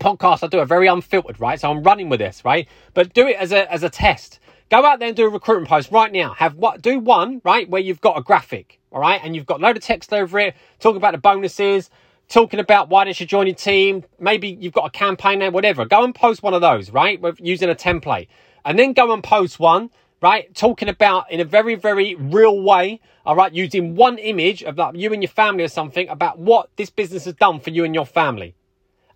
podcasts 0.00 0.42
I 0.42 0.48
do 0.48 0.58
are 0.58 0.66
very 0.66 0.88
unfiltered, 0.88 1.40
right? 1.40 1.60
So 1.60 1.70
I'm 1.70 1.82
running 1.82 2.08
with 2.08 2.18
this, 2.18 2.44
right? 2.44 2.68
But 2.94 3.14
do 3.14 3.28
it 3.28 3.36
as 3.36 3.52
a 3.52 3.70
as 3.72 3.82
a 3.82 3.90
test. 3.90 4.40
Go 4.70 4.84
out 4.84 4.98
there 4.98 5.08
and 5.08 5.16
do 5.16 5.26
a 5.26 5.28
recruitment 5.28 5.68
post 5.68 5.90
right 5.92 6.10
now. 6.10 6.34
Have 6.34 6.56
what? 6.56 6.82
Do 6.82 6.98
one 6.98 7.40
right 7.44 7.68
where 7.68 7.80
you've 7.80 8.00
got 8.00 8.18
a 8.18 8.22
graphic, 8.22 8.80
all 8.92 9.00
right, 9.00 9.20
and 9.22 9.34
you've 9.34 9.46
got 9.46 9.60
a 9.60 9.62
load 9.62 9.76
of 9.76 9.82
text 9.82 10.12
over 10.12 10.38
it, 10.38 10.54
talking 10.78 10.98
about 10.98 11.12
the 11.12 11.18
bonuses, 11.18 11.90
talking 12.28 12.60
about 12.60 12.88
why 12.88 13.04
they 13.04 13.12
should 13.12 13.28
join 13.28 13.46
your 13.46 13.56
team. 13.56 14.04
Maybe 14.20 14.48
you've 14.48 14.72
got 14.72 14.86
a 14.86 14.90
campaign 14.90 15.38
there, 15.38 15.50
whatever. 15.50 15.84
Go 15.84 16.04
and 16.04 16.14
post 16.14 16.42
one 16.42 16.54
of 16.54 16.60
those, 16.60 16.90
right, 16.90 17.20
with 17.20 17.40
using 17.40 17.70
a 17.70 17.74
template, 17.74 18.28
and 18.64 18.78
then 18.78 18.92
go 18.92 19.12
and 19.12 19.24
post 19.24 19.58
one, 19.58 19.90
right, 20.20 20.54
talking 20.54 20.88
about 20.88 21.30
in 21.30 21.40
a 21.40 21.44
very 21.44 21.74
very 21.74 22.14
real 22.14 22.60
way, 22.62 23.00
all 23.24 23.34
right, 23.34 23.52
using 23.52 23.96
one 23.96 24.18
image 24.18 24.62
of 24.62 24.76
like 24.76 24.94
you 24.96 25.12
and 25.12 25.22
your 25.22 25.30
family 25.30 25.64
or 25.64 25.68
something 25.68 26.08
about 26.08 26.38
what 26.38 26.68
this 26.76 26.90
business 26.90 27.24
has 27.24 27.34
done 27.34 27.60
for 27.60 27.70
you 27.70 27.84
and 27.84 27.94
your 27.94 28.06
family. 28.06 28.54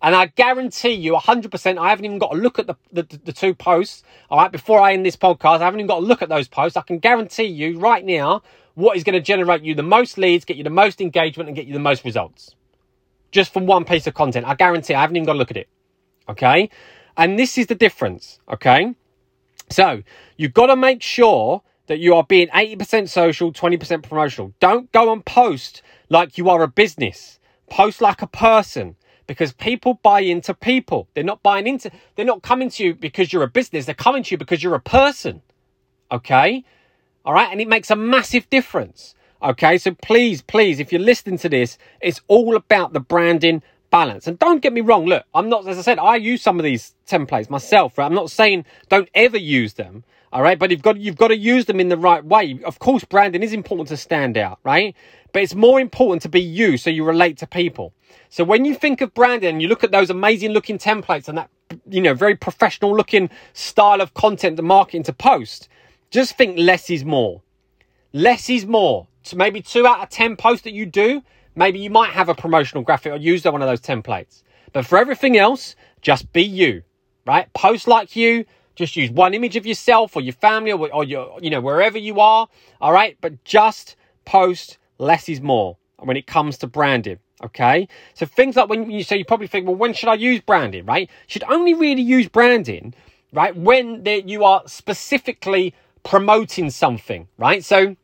And 0.01 0.15
I 0.15 0.27
guarantee 0.27 0.91
you 0.91 1.13
100%, 1.13 1.77
I 1.77 1.89
haven't 1.89 2.05
even 2.05 2.19
got 2.19 2.31
to 2.31 2.37
look 2.37 2.59
at 2.59 2.67
the, 2.67 2.75
the, 2.91 3.03
the, 3.25 3.33
two 3.33 3.55
posts, 3.55 4.03
all 4.29 4.37
right, 4.37 4.51
before 4.51 4.79
I 4.79 4.93
end 4.93 5.05
this 5.05 5.15
podcast. 5.15 5.61
I 5.61 5.65
haven't 5.65 5.79
even 5.79 5.87
got 5.87 5.99
to 5.99 6.05
look 6.05 6.21
at 6.21 6.29
those 6.29 6.47
posts. 6.47 6.77
I 6.77 6.81
can 6.81 6.99
guarantee 6.99 7.45
you 7.45 7.79
right 7.79 8.05
now 8.05 8.43
what 8.77 8.95
is 8.95 9.03
going 9.03 9.15
to 9.15 9.19
generate 9.19 9.63
you 9.63 9.73
the 9.73 9.81
most 9.81 10.19
leads, 10.19 10.45
get 10.45 10.55
you 10.55 10.63
the 10.63 10.69
most 10.69 11.01
engagement, 11.01 11.49
and 11.49 11.55
get 11.55 11.65
you 11.65 11.73
the 11.73 11.79
most 11.79 12.05
results. 12.05 12.53
Just 13.31 13.51
from 13.51 13.65
one 13.65 13.85
piece 13.85 14.05
of 14.05 14.13
content. 14.13 14.45
I 14.45 14.53
guarantee 14.53 14.93
I 14.93 15.01
haven't 15.01 15.15
even 15.15 15.25
got 15.25 15.33
to 15.33 15.39
look 15.39 15.49
at 15.49 15.57
it. 15.57 15.67
Okay? 16.29 16.69
And 17.17 17.39
this 17.39 17.57
is 17.57 17.65
the 17.65 17.73
difference. 17.73 18.39
Okay? 18.47 18.93
So, 19.71 20.03
you've 20.37 20.53
got 20.53 20.67
to 20.67 20.75
make 20.75 21.01
sure 21.01 21.63
that 21.87 21.97
you 21.97 22.13
are 22.13 22.23
being 22.23 22.49
80% 22.49 23.09
social, 23.09 23.51
20% 23.51 24.03
promotional. 24.03 24.53
Don't 24.59 24.91
go 24.91 25.11
and 25.11 25.25
post 25.25 25.81
like 26.09 26.37
you 26.37 26.47
are 26.51 26.61
a 26.61 26.67
business. 26.67 27.39
Post 27.71 27.99
like 27.99 28.21
a 28.21 28.27
person 28.27 28.95
because 29.25 29.53
people 29.53 29.95
buy 30.03 30.19
into 30.19 30.53
people. 30.53 31.09
They're 31.15 31.23
not 31.23 31.41
buying 31.41 31.65
into, 31.65 31.89
they're 32.15 32.25
not 32.25 32.43
coming 32.43 32.69
to 32.69 32.83
you 32.83 32.93
because 32.93 33.33
you're 33.33 33.41
a 33.41 33.49
business. 33.49 33.85
They're 33.85 33.95
coming 33.95 34.21
to 34.21 34.35
you 34.35 34.37
because 34.37 34.61
you're 34.61 34.75
a 34.75 34.79
person. 34.79 35.41
Okay. 36.11 36.63
All 37.27 37.33
right. 37.33 37.49
And 37.51 37.59
it 37.59 37.67
makes 37.67 37.91
a 37.91 37.95
massive 37.97 38.49
difference. 38.49 39.13
Okay. 39.43 39.77
So 39.77 39.91
please, 40.01 40.41
please, 40.41 40.79
if 40.79 40.93
you're 40.93 41.01
listening 41.01 41.37
to 41.39 41.49
this, 41.49 41.77
it's 41.99 42.21
all 42.29 42.55
about 42.55 42.93
the 42.93 43.01
branding 43.01 43.61
balance. 43.89 44.27
And 44.27 44.39
don't 44.39 44.61
get 44.61 44.71
me 44.71 44.79
wrong. 44.79 45.05
Look, 45.05 45.25
I'm 45.35 45.49
not, 45.49 45.67
as 45.67 45.77
I 45.77 45.81
said, 45.81 45.99
I 45.99 46.15
use 46.15 46.41
some 46.41 46.57
of 46.57 46.63
these 46.63 46.95
templates 47.05 47.49
myself. 47.49 47.97
Right? 47.97 48.05
I'm 48.05 48.13
not 48.13 48.31
saying 48.31 48.63
don't 48.87 49.09
ever 49.13 49.37
use 49.37 49.73
them. 49.73 50.05
All 50.31 50.41
right. 50.41 50.57
But 50.57 50.71
you've 50.71 50.81
got, 50.81 51.01
you've 51.01 51.17
got 51.17 51.27
to 51.27 51.37
use 51.37 51.65
them 51.65 51.81
in 51.81 51.89
the 51.89 51.97
right 51.97 52.23
way. 52.23 52.61
Of 52.63 52.79
course, 52.79 53.03
branding 53.03 53.43
is 53.43 53.51
important 53.51 53.89
to 53.89 53.97
stand 53.97 54.37
out. 54.37 54.59
Right. 54.63 54.95
But 55.33 55.43
it's 55.43 55.53
more 55.53 55.81
important 55.81 56.21
to 56.21 56.29
be 56.29 56.39
you 56.39 56.77
so 56.77 56.89
you 56.89 57.03
relate 57.03 57.37
to 57.39 57.47
people. 57.47 57.91
So 58.29 58.45
when 58.45 58.63
you 58.63 58.73
think 58.73 59.01
of 59.01 59.13
branding 59.13 59.49
and 59.49 59.61
you 59.61 59.67
look 59.67 59.83
at 59.83 59.91
those 59.91 60.09
amazing 60.09 60.51
looking 60.51 60.77
templates 60.77 61.27
and 61.27 61.37
that, 61.37 61.49
you 61.89 61.99
know, 61.99 62.13
very 62.13 62.37
professional 62.37 62.95
looking 62.95 63.29
style 63.51 63.99
of 63.99 64.13
content, 64.13 64.55
the 64.55 64.63
marketing 64.63 65.03
to 65.03 65.13
post, 65.13 65.67
just 66.11 66.37
think 66.37 66.57
less 66.57 66.89
is 66.89 67.03
more. 67.03 67.41
Less 68.13 68.49
is 68.49 68.65
more. 68.65 69.07
So 69.23 69.35
maybe 69.35 69.61
two 69.61 69.85
out 69.85 70.01
of 70.01 70.09
10 70.09 70.37
posts 70.37 70.63
that 70.63 70.73
you 70.73 70.85
do, 70.85 71.21
maybe 71.55 71.79
you 71.79 71.89
might 71.89 72.11
have 72.11 72.29
a 72.29 72.35
promotional 72.35 72.83
graphic 72.83 73.11
or 73.13 73.17
use 73.17 73.43
one 73.43 73.61
of 73.61 73.67
those 73.67 73.81
templates. 73.81 74.43
But 74.73 74.85
for 74.85 74.97
everything 74.97 75.37
else, 75.37 75.75
just 76.01 76.31
be 76.31 76.43
you, 76.43 76.83
right? 77.25 77.51
Post 77.53 77.87
like 77.87 78.15
you. 78.15 78.45
Just 78.75 78.95
use 78.95 79.09
one 79.09 79.33
image 79.33 79.55
of 79.55 79.65
yourself 79.65 80.15
or 80.15 80.21
your 80.21 80.33
family 80.33 80.71
or, 80.71 80.93
or 80.93 81.03
your, 81.03 81.39
you 81.41 81.49
know, 81.49 81.59
wherever 81.59 81.97
you 81.97 82.19
are. 82.19 82.47
All 82.79 82.93
right. 82.93 83.17
But 83.21 83.43
just 83.43 83.95
post 84.23 84.77
less 84.99 85.27
is 85.27 85.41
more 85.41 85.77
when 85.97 86.15
it 86.15 86.27
comes 86.27 86.59
to 86.59 86.67
branding. 86.67 87.17
Okay. 87.43 87.87
So 88.13 88.27
things 88.27 88.55
like 88.55 88.69
when 88.69 88.91
you, 88.91 89.03
so 89.03 89.15
you 89.15 89.25
probably 89.25 89.47
think, 89.47 89.65
well, 89.65 89.75
when 89.75 89.93
should 89.93 90.09
I 90.09 90.13
use 90.13 90.41
branding, 90.41 90.85
right? 90.85 91.09
Should 91.25 91.43
only 91.45 91.73
really 91.73 92.03
use 92.03 92.27
branding, 92.27 92.93
right? 93.33 93.55
When 93.55 94.05
you 94.05 94.43
are 94.43 94.61
specifically 94.67 95.73
promoting 96.03 96.69
something, 96.69 97.27
right? 97.37 97.63
So, 97.63 97.95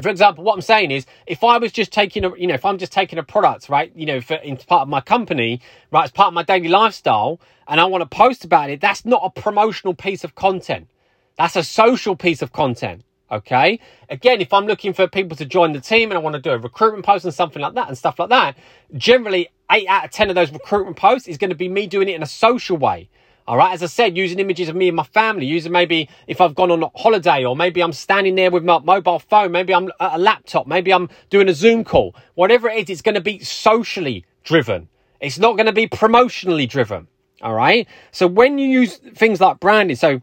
for 0.00 0.08
example, 0.08 0.44
what 0.44 0.54
I'm 0.54 0.62
saying 0.62 0.90
is, 0.90 1.06
if 1.26 1.42
I 1.42 1.58
was 1.58 1.72
just 1.72 1.92
taking 1.92 2.24
a, 2.24 2.36
you 2.36 2.46
know, 2.46 2.54
if 2.54 2.64
I'm 2.64 2.78
just 2.78 2.92
taking 2.92 3.18
a 3.18 3.22
product, 3.22 3.68
right, 3.68 3.92
you 3.94 4.06
know, 4.06 4.20
for 4.20 4.38
part 4.66 4.82
of 4.82 4.88
my 4.88 5.00
company, 5.00 5.60
right, 5.90 6.04
as 6.04 6.12
part 6.12 6.28
of 6.28 6.34
my 6.34 6.42
daily 6.42 6.68
lifestyle, 6.68 7.40
and 7.66 7.80
I 7.80 7.84
want 7.86 8.02
to 8.02 8.16
post 8.16 8.44
about 8.44 8.70
it, 8.70 8.80
that's 8.80 9.04
not 9.04 9.22
a 9.24 9.40
promotional 9.40 9.94
piece 9.94 10.24
of 10.24 10.34
content. 10.34 10.88
That's 11.36 11.56
a 11.56 11.64
social 11.64 12.16
piece 12.16 12.42
of 12.42 12.52
content. 12.52 13.04
Okay. 13.30 13.78
Again, 14.08 14.40
if 14.40 14.52
I'm 14.54 14.66
looking 14.66 14.94
for 14.94 15.06
people 15.06 15.36
to 15.36 15.44
join 15.44 15.72
the 15.72 15.80
team 15.80 16.10
and 16.10 16.18
I 16.18 16.20
want 16.22 16.34
to 16.34 16.40
do 16.40 16.50
a 16.50 16.58
recruitment 16.58 17.04
post 17.04 17.24
and 17.26 17.34
something 17.34 17.60
like 17.60 17.74
that 17.74 17.88
and 17.88 17.98
stuff 17.98 18.18
like 18.18 18.30
that, 18.30 18.56
generally 18.94 19.48
eight 19.70 19.86
out 19.86 20.06
of 20.06 20.10
10 20.10 20.30
of 20.30 20.34
those 20.34 20.50
recruitment 20.50 20.96
posts 20.96 21.28
is 21.28 21.36
going 21.36 21.50
to 21.50 21.56
be 21.56 21.68
me 21.68 21.86
doing 21.86 22.08
it 22.08 22.14
in 22.14 22.22
a 22.22 22.26
social 22.26 22.78
way. 22.78 23.10
All 23.48 23.56
right. 23.56 23.72
As 23.72 23.82
I 23.82 23.86
said, 23.86 24.14
using 24.14 24.40
images 24.40 24.68
of 24.68 24.76
me 24.76 24.88
and 24.88 24.96
my 24.96 25.04
family, 25.04 25.46
using 25.46 25.72
maybe 25.72 26.10
if 26.26 26.38
I've 26.38 26.54
gone 26.54 26.70
on 26.70 26.90
holiday 26.94 27.46
or 27.46 27.56
maybe 27.56 27.82
I'm 27.82 27.94
standing 27.94 28.34
there 28.34 28.50
with 28.50 28.62
my 28.62 28.78
mobile 28.78 29.18
phone, 29.18 29.52
maybe 29.52 29.72
I'm 29.72 29.90
at 30.00 30.16
a 30.16 30.18
laptop, 30.18 30.66
maybe 30.66 30.92
I'm 30.92 31.08
doing 31.30 31.48
a 31.48 31.54
Zoom 31.54 31.82
call, 31.82 32.14
whatever 32.34 32.68
it 32.68 32.76
is, 32.76 32.90
it's 32.90 33.00
going 33.00 33.14
to 33.14 33.22
be 33.22 33.38
socially 33.38 34.26
driven. 34.44 34.90
It's 35.18 35.38
not 35.38 35.56
going 35.56 35.64
to 35.64 35.72
be 35.72 35.88
promotionally 35.88 36.68
driven. 36.68 37.08
All 37.40 37.54
right. 37.54 37.88
So 38.12 38.26
when 38.26 38.58
you 38.58 38.68
use 38.68 38.98
things 38.98 39.40
like 39.40 39.60
branding, 39.60 39.96
so 39.96 40.20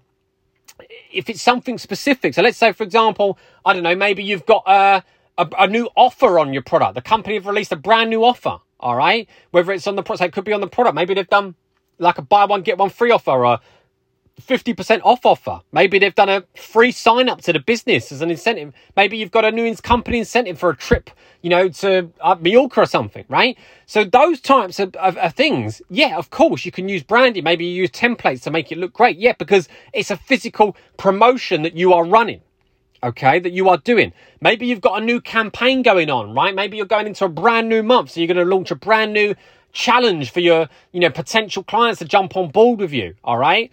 if 1.11 1.27
it's 1.27 1.41
something 1.41 1.79
specific. 1.79 2.35
So 2.35 2.43
let's 2.43 2.59
say, 2.59 2.73
for 2.73 2.83
example, 2.83 3.39
I 3.65 3.73
don't 3.73 3.81
know, 3.81 3.95
maybe 3.95 4.23
you've 4.23 4.45
got 4.45 4.61
a, 4.67 5.03
a, 5.39 5.49
a 5.57 5.67
new 5.67 5.89
offer 5.95 6.37
on 6.37 6.53
your 6.53 6.61
product. 6.61 6.93
The 6.93 7.01
company 7.01 7.33
have 7.33 7.47
released 7.47 7.71
a 7.71 7.75
brand 7.75 8.11
new 8.11 8.23
offer. 8.23 8.59
All 8.79 8.95
right. 8.95 9.27
Whether 9.49 9.71
it's 9.71 9.87
on 9.87 9.95
the 9.95 10.03
product, 10.03 10.19
so 10.19 10.25
it 10.25 10.31
could 10.31 10.45
be 10.45 10.53
on 10.53 10.61
the 10.61 10.67
product. 10.67 10.93
Maybe 10.93 11.15
they've 11.15 11.27
done 11.27 11.55
like 11.97 12.17
a 12.17 12.21
buy 12.21 12.45
one, 12.45 12.61
get 12.61 12.77
one 12.77 12.89
free 12.89 13.11
offer 13.11 13.45
or 13.45 13.59
50% 14.41 15.01
off 15.03 15.25
offer. 15.25 15.61
Maybe 15.71 15.97
they've 15.97 16.13
done 16.13 16.29
a 16.29 16.43
free 16.55 16.91
sign 16.91 17.29
up 17.29 17.41
to 17.41 17.53
the 17.53 17.59
business 17.59 18.11
as 18.11 18.21
an 18.21 18.29
incentive. 18.29 18.73
Maybe 18.95 19.17
you've 19.17 19.31
got 19.31 19.45
a 19.45 19.51
new 19.51 19.73
company 19.77 20.19
incentive 20.19 20.59
for 20.59 20.69
a 20.69 20.75
trip, 20.75 21.09
you 21.41 21.49
know, 21.49 21.69
to 21.69 22.11
uh, 22.19 22.35
Mallorca 22.39 22.81
or 22.81 22.85
something, 22.85 23.25
right? 23.29 23.57
So 23.85 24.03
those 24.03 24.41
types 24.41 24.79
of, 24.79 24.95
of, 24.97 25.17
of, 25.17 25.33
things, 25.33 25.81
yeah, 25.89 26.17
of 26.17 26.29
course, 26.31 26.65
you 26.65 26.71
can 26.71 26.89
use 26.89 27.01
branding. 27.01 27.43
Maybe 27.43 27.65
you 27.65 27.73
use 27.73 27.91
templates 27.91 28.43
to 28.43 28.51
make 28.51 28.71
it 28.71 28.77
look 28.77 28.93
great. 28.93 29.17
Yeah, 29.17 29.33
because 29.37 29.69
it's 29.93 30.11
a 30.11 30.17
physical 30.17 30.75
promotion 30.97 31.61
that 31.61 31.75
you 31.75 31.93
are 31.93 32.05
running. 32.05 32.41
Okay, 33.03 33.39
that 33.39 33.51
you 33.51 33.69
are 33.69 33.77
doing. 33.77 34.13
Maybe 34.41 34.65
you've 34.65 34.81
got 34.81 34.99
a 35.01 35.05
new 35.05 35.21
campaign 35.21 35.83
going 35.83 36.09
on, 36.09 36.33
right? 36.33 36.55
Maybe 36.55 36.77
you're 36.77 36.87
going 36.87 37.05
into 37.05 37.25
a 37.25 37.29
brand 37.29 37.69
new 37.69 37.83
month. 37.83 38.11
So 38.11 38.19
you're 38.19 38.33
going 38.33 38.43
to 38.43 38.55
launch 38.55 38.71
a 38.71 38.75
brand 38.75 39.13
new 39.13 39.35
challenge 39.75 40.31
for 40.31 40.39
your, 40.39 40.67
you 40.91 40.99
know, 40.99 41.11
potential 41.11 41.63
clients 41.63 41.99
to 41.99 42.05
jump 42.05 42.35
on 42.35 42.49
board 42.49 42.79
with 42.79 42.91
you. 42.91 43.13
All 43.23 43.37
right 43.37 43.71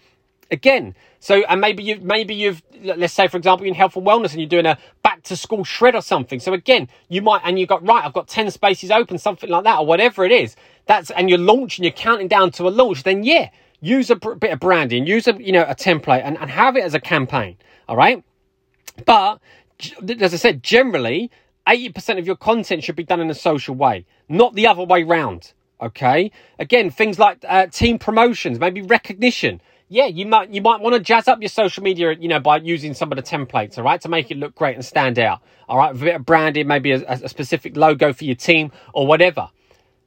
again. 0.52 0.94
So, 1.18 1.42
and 1.48 1.60
maybe 1.60 1.82
you, 1.82 1.98
maybe 2.00 2.34
you've, 2.34 2.62
let's 2.82 3.14
say, 3.14 3.26
for 3.26 3.36
example, 3.36 3.64
you're 3.64 3.72
in 3.72 3.76
health 3.76 3.96
and 3.96 4.06
wellness 4.06 4.32
and 4.32 4.40
you're 4.40 4.48
doing 4.48 4.66
a 4.66 4.78
back 5.02 5.22
to 5.24 5.36
school 5.36 5.64
shred 5.64 5.94
or 5.94 6.02
something. 6.02 6.38
So 6.38 6.52
again, 6.52 6.88
you 7.08 7.22
might, 7.22 7.40
and 7.44 7.58
you've 7.58 7.68
got, 7.68 7.84
right, 7.86 8.04
I've 8.04 8.12
got 8.12 8.28
10 8.28 8.50
spaces 8.50 8.90
open, 8.90 9.18
something 9.18 9.48
like 9.48 9.64
that, 9.64 9.78
or 9.78 9.86
whatever 9.86 10.24
it 10.24 10.32
is. 10.32 10.54
That's, 10.86 11.10
and 11.12 11.30
you're 11.30 11.38
launching, 11.38 11.84
you're 11.84 11.92
counting 11.92 12.28
down 12.28 12.50
to 12.52 12.68
a 12.68 12.70
launch, 12.70 13.02
then 13.02 13.24
yeah, 13.24 13.48
use 13.80 14.10
a 14.10 14.16
bit 14.16 14.52
of 14.52 14.60
branding, 14.60 15.06
use 15.06 15.26
a, 15.26 15.34
you 15.42 15.52
know, 15.52 15.62
a 15.62 15.74
template 15.74 16.22
and, 16.22 16.36
and 16.38 16.50
have 16.50 16.76
it 16.76 16.84
as 16.84 16.94
a 16.94 17.00
campaign. 17.00 17.56
All 17.88 17.96
right. 17.96 18.22
But 19.06 19.40
as 20.20 20.34
I 20.34 20.36
said, 20.36 20.62
generally, 20.62 21.30
80% 21.66 22.18
of 22.18 22.26
your 22.26 22.36
content 22.36 22.84
should 22.84 22.96
be 22.96 23.04
done 23.04 23.20
in 23.20 23.30
a 23.30 23.34
social 23.34 23.74
way, 23.74 24.04
not 24.28 24.54
the 24.54 24.66
other 24.66 24.82
way 24.82 25.04
round. 25.04 25.52
Okay. 25.82 26.30
Again, 26.58 26.90
things 26.90 27.18
like 27.18 27.44
uh, 27.46 27.66
team 27.66 27.98
promotions, 27.98 28.58
maybe 28.58 28.82
recognition 28.82 29.60
yeah, 29.92 30.06
you 30.06 30.24
might 30.24 30.48
you 30.48 30.62
might 30.62 30.80
want 30.80 30.94
to 30.94 31.00
jazz 31.00 31.28
up 31.28 31.42
your 31.42 31.50
social 31.50 31.82
media, 31.82 32.16
you 32.18 32.26
know, 32.26 32.40
by 32.40 32.56
using 32.56 32.94
some 32.94 33.12
of 33.12 33.16
the 33.16 33.22
templates, 33.22 33.76
all 33.76 33.84
right, 33.84 34.00
to 34.00 34.08
make 34.08 34.30
it 34.30 34.38
look 34.38 34.54
great 34.54 34.74
and 34.74 34.82
stand 34.82 35.18
out. 35.18 35.40
All 35.68 35.76
right, 35.76 35.94
a 35.94 35.98
bit 35.98 36.14
of 36.14 36.24
branding, 36.24 36.66
maybe 36.66 36.92
a, 36.92 37.04
a 37.06 37.28
specific 37.28 37.76
logo 37.76 38.14
for 38.14 38.24
your 38.24 38.34
team 38.34 38.72
or 38.94 39.06
whatever. 39.06 39.50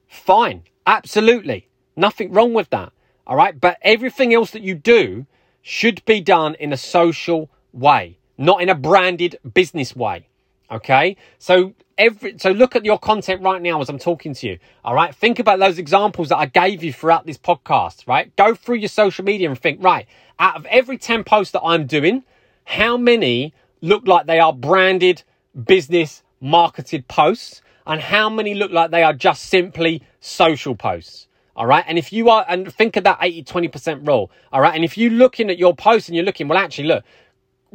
Fine, 0.08 0.64
absolutely, 0.88 1.70
nothing 1.96 2.32
wrong 2.32 2.52
with 2.56 2.72
that. 2.72 2.94
All 3.28 3.36
right, 3.36 3.62
but 3.62 3.78
everything 3.84 4.34
else 4.34 4.50
that 4.52 4.64
you 4.64 4.74
do 4.74 5.28
should 5.62 6.04
be 6.06 6.20
done 6.20 6.56
in 6.56 6.74
a 6.74 6.78
social 6.78 7.52
way, 7.72 8.18
not 8.40 8.64
in 8.64 8.70
a 8.70 8.76
branded 8.76 9.38
business 9.54 9.96
way. 9.96 10.28
Okay, 10.72 11.18
so 11.38 11.74
every 11.98 12.38
so 12.40 12.52
look 12.52 12.76
at 12.76 12.86
your 12.86 12.98
content 12.98 13.42
right 13.44 13.62
now 13.62 13.82
as 13.82 13.90
I'm 13.90 14.00
talking 14.00 14.34
to 14.34 14.48
you. 14.48 14.60
All 14.84 14.96
right, 14.96 15.14
think 15.14 15.40
about 15.40 15.60
those 15.60 15.78
examples 15.78 16.30
that 16.30 16.38
I 16.38 16.48
gave 16.48 16.84
you 16.84 16.92
throughout 16.92 17.26
this 17.26 17.38
podcast. 17.38 18.08
Right, 18.08 18.36
go 18.36 18.56
through 18.56 18.78
your 18.78 18.90
social 18.90 19.24
media 19.24 19.50
and 19.50 19.60
think. 19.60 19.84
Right, 19.84 20.08
out 20.40 20.56
of 20.56 20.66
every 20.66 20.98
ten 20.98 21.24
posts 21.24 21.52
that 21.52 21.62
I'm 21.62 21.86
doing, 21.86 22.24
how 22.64 22.98
many 22.98 23.54
look 23.82 24.08
like 24.08 24.26
they 24.26 24.40
are 24.40 24.54
branded 24.54 25.24
business 25.66 26.24
marketed 26.42 27.08
posts, 27.08 27.62
and 27.86 28.02
how 28.02 28.30
many 28.30 28.56
look 28.56 28.72
like 28.72 28.92
they 28.92 29.04
are 29.04 29.14
just 29.14 29.46
simply 29.46 30.02
social 30.20 30.76
posts? 30.76 31.28
All 31.56 31.66
right. 31.66 31.86
And 31.88 31.98
if 31.98 32.12
you 32.12 32.30
are, 32.30 32.46
and 32.50 32.72
think 32.74 32.98
of 32.98 33.06
that 33.06 33.20
80 33.22 33.44
20% 33.44 34.08
rule. 34.08 34.30
All 34.52 34.62
right. 34.62 34.76
And 34.76 34.84
if 34.84 34.98
you're 34.98 35.12
looking 35.12 35.50
at 35.50 35.58
your 35.58 35.74
post 35.74 36.10
and 36.10 36.16
you're 36.16 36.26
looking, 36.26 36.48
well, 36.48 36.58
actually, 36.58 36.88
look, 36.88 37.06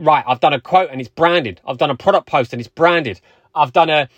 right, 0.01 0.25
I've 0.27 0.41
done 0.41 0.53
a 0.53 0.61
quote 0.61 0.91
and 0.91 1.01
it's 1.01 1.11
branded. 1.11 1.61
I've 1.67 1.79
done 1.79 1.91
a 1.91 1.97
product 1.97 2.27
post 2.27 2.53
and 2.53 2.61
it's 2.61 2.69
branded. 2.69 3.21
I've 3.55 3.73
done 3.73 3.91
a 3.91 4.09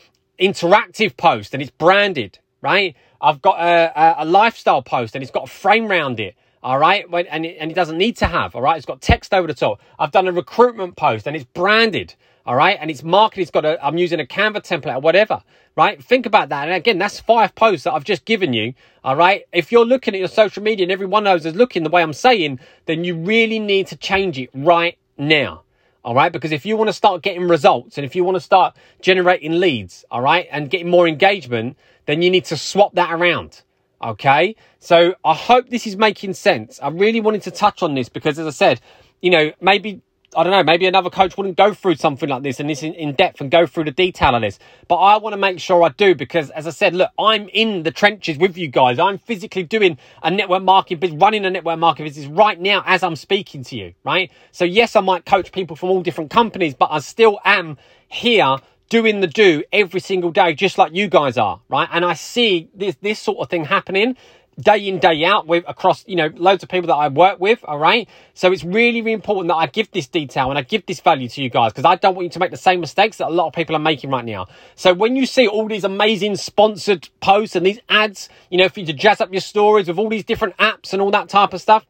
interactive 0.41 1.17
post 1.17 1.55
and 1.55 1.63
it's 1.63 1.71
branded, 1.71 2.39
right? 2.61 2.97
I've 3.21 3.41
got 3.41 3.61
a, 3.61 3.93
a, 3.95 4.25
a 4.25 4.25
lifestyle 4.25 4.83
post 4.83 5.15
and 5.15 5.23
it's 5.23 5.31
got 5.31 5.45
a 5.45 5.51
frame 5.51 5.87
around 5.87 6.21
it. 6.21 6.35
All 6.63 6.79
right. 6.79 7.05
And 7.31 7.45
it, 7.45 7.57
and 7.59 7.71
it 7.71 7.75
doesn't 7.75 7.99
need 7.99 8.17
to 8.19 8.27
have. 8.27 8.55
All 8.55 8.63
right. 8.63 8.77
It's 8.77 8.87
got 8.87 9.01
text 9.01 9.35
over 9.35 9.47
the 9.49 9.55
top. 9.55 9.81
I've 9.99 10.13
done 10.13 10.29
a 10.29 10.33
recruitment 10.33 10.97
post 10.97 11.27
and 11.27 11.35
it's 11.35 11.45
branded. 11.45 12.15
All 12.47 12.55
right. 12.55 12.79
And 12.81 12.91
it's 12.91 13.03
marketed. 13.03 13.43
It's 13.43 13.51
got 13.51 13.65
a, 13.65 13.85
I'm 13.85 13.99
using 13.99 14.21
a 14.21 14.25
Canva 14.25 14.59
template 14.59 14.97
or 14.97 15.01
whatever. 15.01 15.43
Right. 15.77 16.03
Think 16.03 16.27
about 16.27 16.51
that. 16.51 16.69
And 16.69 16.77
again, 16.77 16.99
that's 16.99 17.19
five 17.19 17.55
posts 17.55 17.85
that 17.85 17.95
I've 17.95 18.05
just 18.05 18.25
given 18.25 18.53
you. 18.53 18.75
All 19.03 19.17
right. 19.17 19.45
If 19.53 19.73
you're 19.73 19.87
looking 19.87 20.15
at 20.15 20.19
your 20.19 20.29
social 20.29 20.63
media 20.63 20.85
and 20.85 20.93
everyone 20.93 21.25
knows 21.25 21.47
is 21.47 21.55
looking 21.55 21.83
the 21.83 21.91
way 21.91 22.03
I'm 22.03 22.13
saying, 22.13 22.61
then 22.87 23.03
you 23.03 23.17
really 23.17 23.59
need 23.59 23.89
to 23.89 23.97
change 23.97 24.39
it 24.39 24.51
right 24.55 24.99
now. 25.19 25.62
All 26.05 26.15
right. 26.15 26.33
Because 26.33 26.53
if 26.53 26.67
you 26.67 26.77
want 26.77 26.89
to 26.89 26.93
start 26.93 27.23
getting 27.23 27.49
results 27.49 27.99
and 27.99 28.05
if 28.05 28.15
you 28.15 28.25
want 28.25 28.37
to 28.37 28.41
start 28.41 28.77
generating 29.01 29.61
leads, 29.61 30.05
all 30.11 30.21
right, 30.21 30.47
and 30.51 30.71
getting 30.71 30.91
more 30.91 31.07
engagement, 31.07 31.77
then 32.07 32.23
you 32.23 32.31
need 32.31 32.45
to 32.47 32.57
swap 32.57 32.95
that 32.95 33.13
around. 33.13 33.63
Okay. 34.03 34.57
So 34.81 35.15
I 35.25 35.35
hope 35.35 35.69
this 35.69 35.87
is 35.87 35.97
making 35.97 36.35
sense. 36.35 36.81
I 36.83 36.89
really 36.89 37.21
wanted 37.21 37.43
to 37.43 37.51
touch 37.51 37.83
on 37.83 37.95
this 37.95 38.09
because 38.09 38.39
as 38.39 38.47
I 38.47 38.51
said, 38.51 38.81
you 39.21 39.31
know, 39.31 39.53
maybe 39.61 40.03
I 40.35 40.43
don't 40.45 40.53
know, 40.53 40.63
maybe 40.63 40.87
another 40.87 41.11
coach 41.11 41.37
wouldn't 41.37 41.59
go 41.59 41.75
through 41.75 41.97
something 41.97 42.29
like 42.29 42.43
this 42.43 42.59
and 42.59 42.71
this 42.71 42.83
in, 42.83 43.15
depth 43.15 43.41
and 43.43 43.51
go 43.51 43.67
through 43.67 43.85
the 43.85 43.91
detail 43.91 44.35
of 44.35 44.41
this. 44.41 44.59
But 44.89 44.97
I 44.97 45.19
want 45.19 45.35
to 45.35 45.37
make 45.37 45.61
sure 45.61 45.83
I 45.83 45.91
do 45.91 46.15
because, 46.15 46.49
as 46.51 46.67
I 46.67 46.71
said, 46.71 46.95
look, 46.95 47.11
I'm 47.19 47.49
in 47.51 47.83
the 47.83 47.91
trenches 47.91 48.39
with 48.39 48.57
you 48.57 48.69
guys. 48.69 48.99
I'm 48.99 49.19
physically 49.19 49.63
doing 49.63 49.99
a 50.23 50.31
network 50.31 50.63
marketing 50.63 51.01
business, 51.01 51.21
running 51.21 51.45
a 51.45 51.51
network 51.51 51.79
marketing 51.79 52.07
business 52.07 52.27
right 52.27 52.59
now 52.59 52.83
as 52.87 53.03
I'm 53.03 53.17
speaking 53.17 53.63
to 53.65 53.77
you, 53.77 53.95
right? 54.05 54.31
So, 54.53 54.65
yes, 54.65 54.97
I 54.97 55.01
might 55.01 55.27
coach 55.27 55.53
people 55.53 55.77
from 55.77 55.91
all 55.91 56.03
different 56.03 56.31
companies, 56.31 56.75
but 56.75 56.89
I 56.91 57.01
still 57.01 57.39
am 57.45 57.77
here 58.09 58.57
doing 58.89 59.21
the 59.21 59.27
do 59.27 59.63
every 59.73 60.01
single 60.01 60.31
day, 60.31 60.55
just 60.55 60.79
like 60.79 60.95
you 60.95 61.09
guys 61.09 61.39
are, 61.39 61.61
right? 61.69 61.89
And 61.93 62.05
I 62.05 62.13
see 62.15 62.69
this, 62.75 62.95
this 63.01 63.19
sort 63.19 63.39
of 63.39 63.49
thing 63.49 63.65
happening 63.65 64.17
day 64.61 64.87
in 64.87 64.99
day 64.99 65.25
out 65.25 65.47
with 65.47 65.65
across 65.67 66.07
you 66.07 66.15
know 66.15 66.31
loads 66.35 66.63
of 66.63 66.69
people 66.69 66.87
that 66.89 66.95
I 66.95 67.09
work 67.09 67.41
with 67.41 67.61
all 67.65 67.79
right? 67.79 68.09
So 68.35 68.53
it's 68.53 68.65
really 68.65 69.01
really 69.01 69.13
important 69.13 69.49
that 69.49 69.57
I 69.57 69.67
give 69.67 69.91
this 69.93 70.07
detail 70.07 70.51
and 70.51 70.59
I 70.59 70.63
give 70.63 70.85
this 70.87 71.01
value 71.01 71.29
to 71.29 71.43
you 71.43 71.49
guys 71.49 71.73
because 71.73 71.87
I 71.87 71.97
don't 71.97 72.15
want 72.15 72.27
you 72.27 72.31
to 72.31 72.39
make 72.39 72.51
the 72.51 72.57
same 72.57 72.81
mistakes 72.81 73.17
that 73.19 73.29
a 73.29 73.31
lot 73.31 73.47
of 73.47 73.55
people 73.55 73.75
are 73.75 73.81
making 73.81 74.11
right 74.11 74.25
now. 74.25 74.47
So 74.75 74.93
when 74.93 75.17
you 75.17 75.25
see 75.25 75.47
all 75.47 75.69
these 75.69 75.85
amazing 75.85 76.37
sponsored 76.37 77.09
posts 77.21 77.57
and 77.57 77.65
these 77.65 77.81
ads 77.89 78.29
you 78.51 78.59
know 78.59 78.69
for 78.69 78.81
you 78.81 78.87
to 78.87 78.93
jazz 78.93 79.21
up 79.21 79.33
your 79.33 79.41
stories 79.41 79.89
with 79.89 79.99
all 79.99 80.11
these 80.11 80.25
different 80.25 80.57
apps 80.59 80.93
and 80.93 81.01
all 81.01 81.11
that 81.11 81.29
type 81.29 81.55
of 81.55 81.61
stuff 81.61 81.87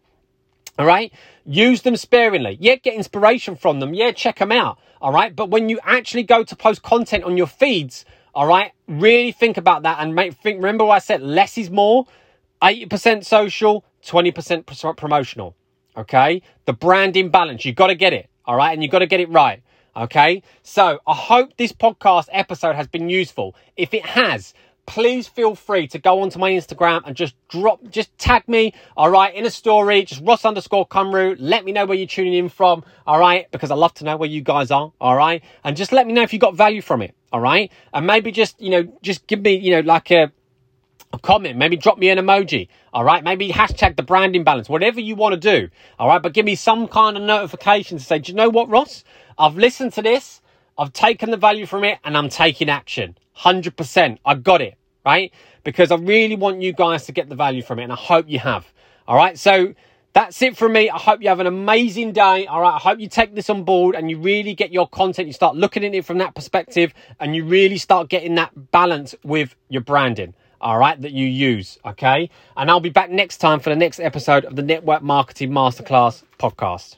all 0.78 0.86
right? 0.86 1.12
Use 1.44 1.82
them 1.82 1.96
sparingly. 1.96 2.56
Yeah 2.60 2.76
get 2.76 2.94
inspiration 2.94 3.56
from 3.56 3.80
them. 3.80 3.92
Yeah 3.92 4.12
check 4.12 4.38
them 4.38 4.52
out 4.52 4.78
all 5.00 5.12
right? 5.12 5.34
But 5.34 5.50
when 5.50 5.68
you 5.68 5.80
actually 5.82 6.22
go 6.22 6.44
to 6.44 6.54
post 6.54 6.82
content 6.82 7.24
on 7.24 7.36
your 7.36 7.48
feeds 7.48 8.04
all 8.34 8.46
right 8.46 8.72
really 8.88 9.30
think 9.30 9.58
about 9.58 9.82
that 9.82 9.98
and 10.00 10.14
make 10.14 10.34
think 10.34 10.56
remember 10.56 10.86
what 10.86 10.94
I 10.94 10.98
said 11.00 11.20
less 11.20 11.58
is 11.58 11.70
more 11.70 12.06
80% 12.62 13.24
social, 13.24 13.84
20% 14.04 14.96
promotional. 14.96 15.56
Okay. 15.96 16.42
The 16.64 16.72
branding 16.72 17.30
balance. 17.30 17.64
You've 17.64 17.76
got 17.76 17.88
to 17.88 17.94
get 17.94 18.12
it. 18.12 18.28
All 18.44 18.56
right. 18.56 18.72
And 18.72 18.82
you've 18.82 18.92
got 18.92 19.00
to 19.00 19.06
get 19.06 19.20
it 19.20 19.28
right. 19.28 19.62
Okay. 19.96 20.42
So 20.62 21.00
I 21.06 21.14
hope 21.14 21.56
this 21.56 21.72
podcast 21.72 22.28
episode 22.32 22.76
has 22.76 22.86
been 22.86 23.08
useful. 23.08 23.54
If 23.76 23.92
it 23.92 24.06
has, 24.06 24.54
please 24.86 25.28
feel 25.28 25.54
free 25.54 25.86
to 25.88 25.98
go 25.98 26.22
onto 26.22 26.38
my 26.38 26.50
Instagram 26.50 27.02
and 27.06 27.14
just 27.14 27.34
drop, 27.48 27.80
just 27.90 28.16
tag 28.18 28.46
me, 28.48 28.74
all 28.96 29.10
right, 29.10 29.34
in 29.34 29.46
a 29.46 29.50
story, 29.50 30.04
just 30.04 30.22
Ross 30.24 30.44
underscore 30.44 30.86
Cumru. 30.88 31.36
Let 31.38 31.64
me 31.64 31.72
know 31.72 31.86
where 31.86 31.96
you're 31.96 32.06
tuning 32.06 32.34
in 32.34 32.48
from, 32.48 32.84
all 33.06 33.18
right, 33.18 33.50
because 33.50 33.70
I 33.70 33.74
love 33.74 33.94
to 33.94 34.04
know 34.04 34.16
where 34.16 34.28
you 34.28 34.40
guys 34.40 34.70
are, 34.70 34.92
all 35.00 35.16
right, 35.16 35.42
and 35.64 35.76
just 35.76 35.92
let 35.92 36.06
me 36.06 36.12
know 36.12 36.22
if 36.22 36.32
you 36.32 36.38
got 36.38 36.56
value 36.56 36.82
from 36.82 37.02
it, 37.02 37.14
all 37.32 37.40
right, 37.40 37.70
and 37.94 38.06
maybe 38.06 38.32
just, 38.32 38.60
you 38.60 38.70
know, 38.70 38.92
just 39.02 39.26
give 39.26 39.40
me, 39.40 39.54
you 39.54 39.70
know, 39.70 39.80
like 39.80 40.10
a 40.10 40.32
comment, 41.18 41.56
maybe 41.56 41.76
drop 41.76 41.98
me 41.98 42.08
an 42.08 42.18
emoji, 42.18 42.68
all 42.92 43.04
right? 43.04 43.22
Maybe 43.22 43.48
hashtag 43.50 43.96
the 43.96 44.02
branding 44.02 44.44
balance, 44.44 44.68
whatever 44.68 45.00
you 45.00 45.14
want 45.14 45.34
to 45.34 45.40
do, 45.40 45.68
all 45.98 46.08
right? 46.08 46.22
But 46.22 46.32
give 46.32 46.44
me 46.44 46.54
some 46.54 46.88
kind 46.88 47.16
of 47.16 47.22
notification 47.22 47.98
to 47.98 48.04
say, 48.04 48.18
do 48.18 48.32
you 48.32 48.36
know 48.36 48.48
what, 48.48 48.68
Ross? 48.68 49.04
I've 49.38 49.56
listened 49.56 49.92
to 49.94 50.02
this, 50.02 50.40
I've 50.78 50.92
taken 50.92 51.30
the 51.30 51.36
value 51.36 51.66
from 51.66 51.84
it, 51.84 51.98
and 52.04 52.16
I'm 52.16 52.28
taking 52.28 52.68
action. 52.68 53.16
100%. 53.38 54.18
I 54.24 54.34
got 54.34 54.60
it, 54.60 54.76
right? 55.04 55.32
Because 55.64 55.90
I 55.90 55.96
really 55.96 56.36
want 56.36 56.62
you 56.62 56.72
guys 56.72 57.06
to 57.06 57.12
get 57.12 57.28
the 57.28 57.36
value 57.36 57.62
from 57.62 57.78
it, 57.78 57.84
and 57.84 57.92
I 57.92 57.96
hope 57.96 58.26
you 58.28 58.38
have, 58.38 58.72
all 59.06 59.16
right? 59.16 59.38
So, 59.38 59.74
that's 60.14 60.42
it 60.42 60.58
from 60.58 60.74
me. 60.74 60.90
I 60.90 60.98
hope 60.98 61.22
you 61.22 61.28
have 61.28 61.40
an 61.40 61.46
amazing 61.46 62.12
day. 62.12 62.46
All 62.46 62.60
right. 62.60 62.74
I 62.74 62.78
hope 62.78 63.00
you 63.00 63.08
take 63.08 63.34
this 63.34 63.48
on 63.48 63.64
board 63.64 63.94
and 63.94 64.10
you 64.10 64.18
really 64.18 64.54
get 64.54 64.70
your 64.70 64.86
content. 64.86 65.26
You 65.26 65.32
start 65.32 65.56
looking 65.56 65.86
at 65.86 65.94
it 65.94 66.04
from 66.04 66.18
that 66.18 66.34
perspective 66.34 66.92
and 67.18 67.34
you 67.34 67.46
really 67.46 67.78
start 67.78 68.10
getting 68.10 68.34
that 68.34 68.50
balance 68.72 69.14
with 69.24 69.54
your 69.70 69.80
branding 69.80 70.34
all 70.62 70.78
right, 70.78 71.00
that 71.02 71.12
you 71.12 71.26
use, 71.26 71.78
okay? 71.84 72.30
And 72.56 72.70
I'll 72.70 72.80
be 72.80 72.90
back 72.90 73.10
next 73.10 73.38
time 73.38 73.60
for 73.60 73.70
the 73.70 73.76
next 73.76 74.00
episode 74.00 74.44
of 74.44 74.56
the 74.56 74.62
Network 74.62 75.02
Marketing 75.02 75.50
Masterclass 75.50 76.22
podcast. 76.38 76.96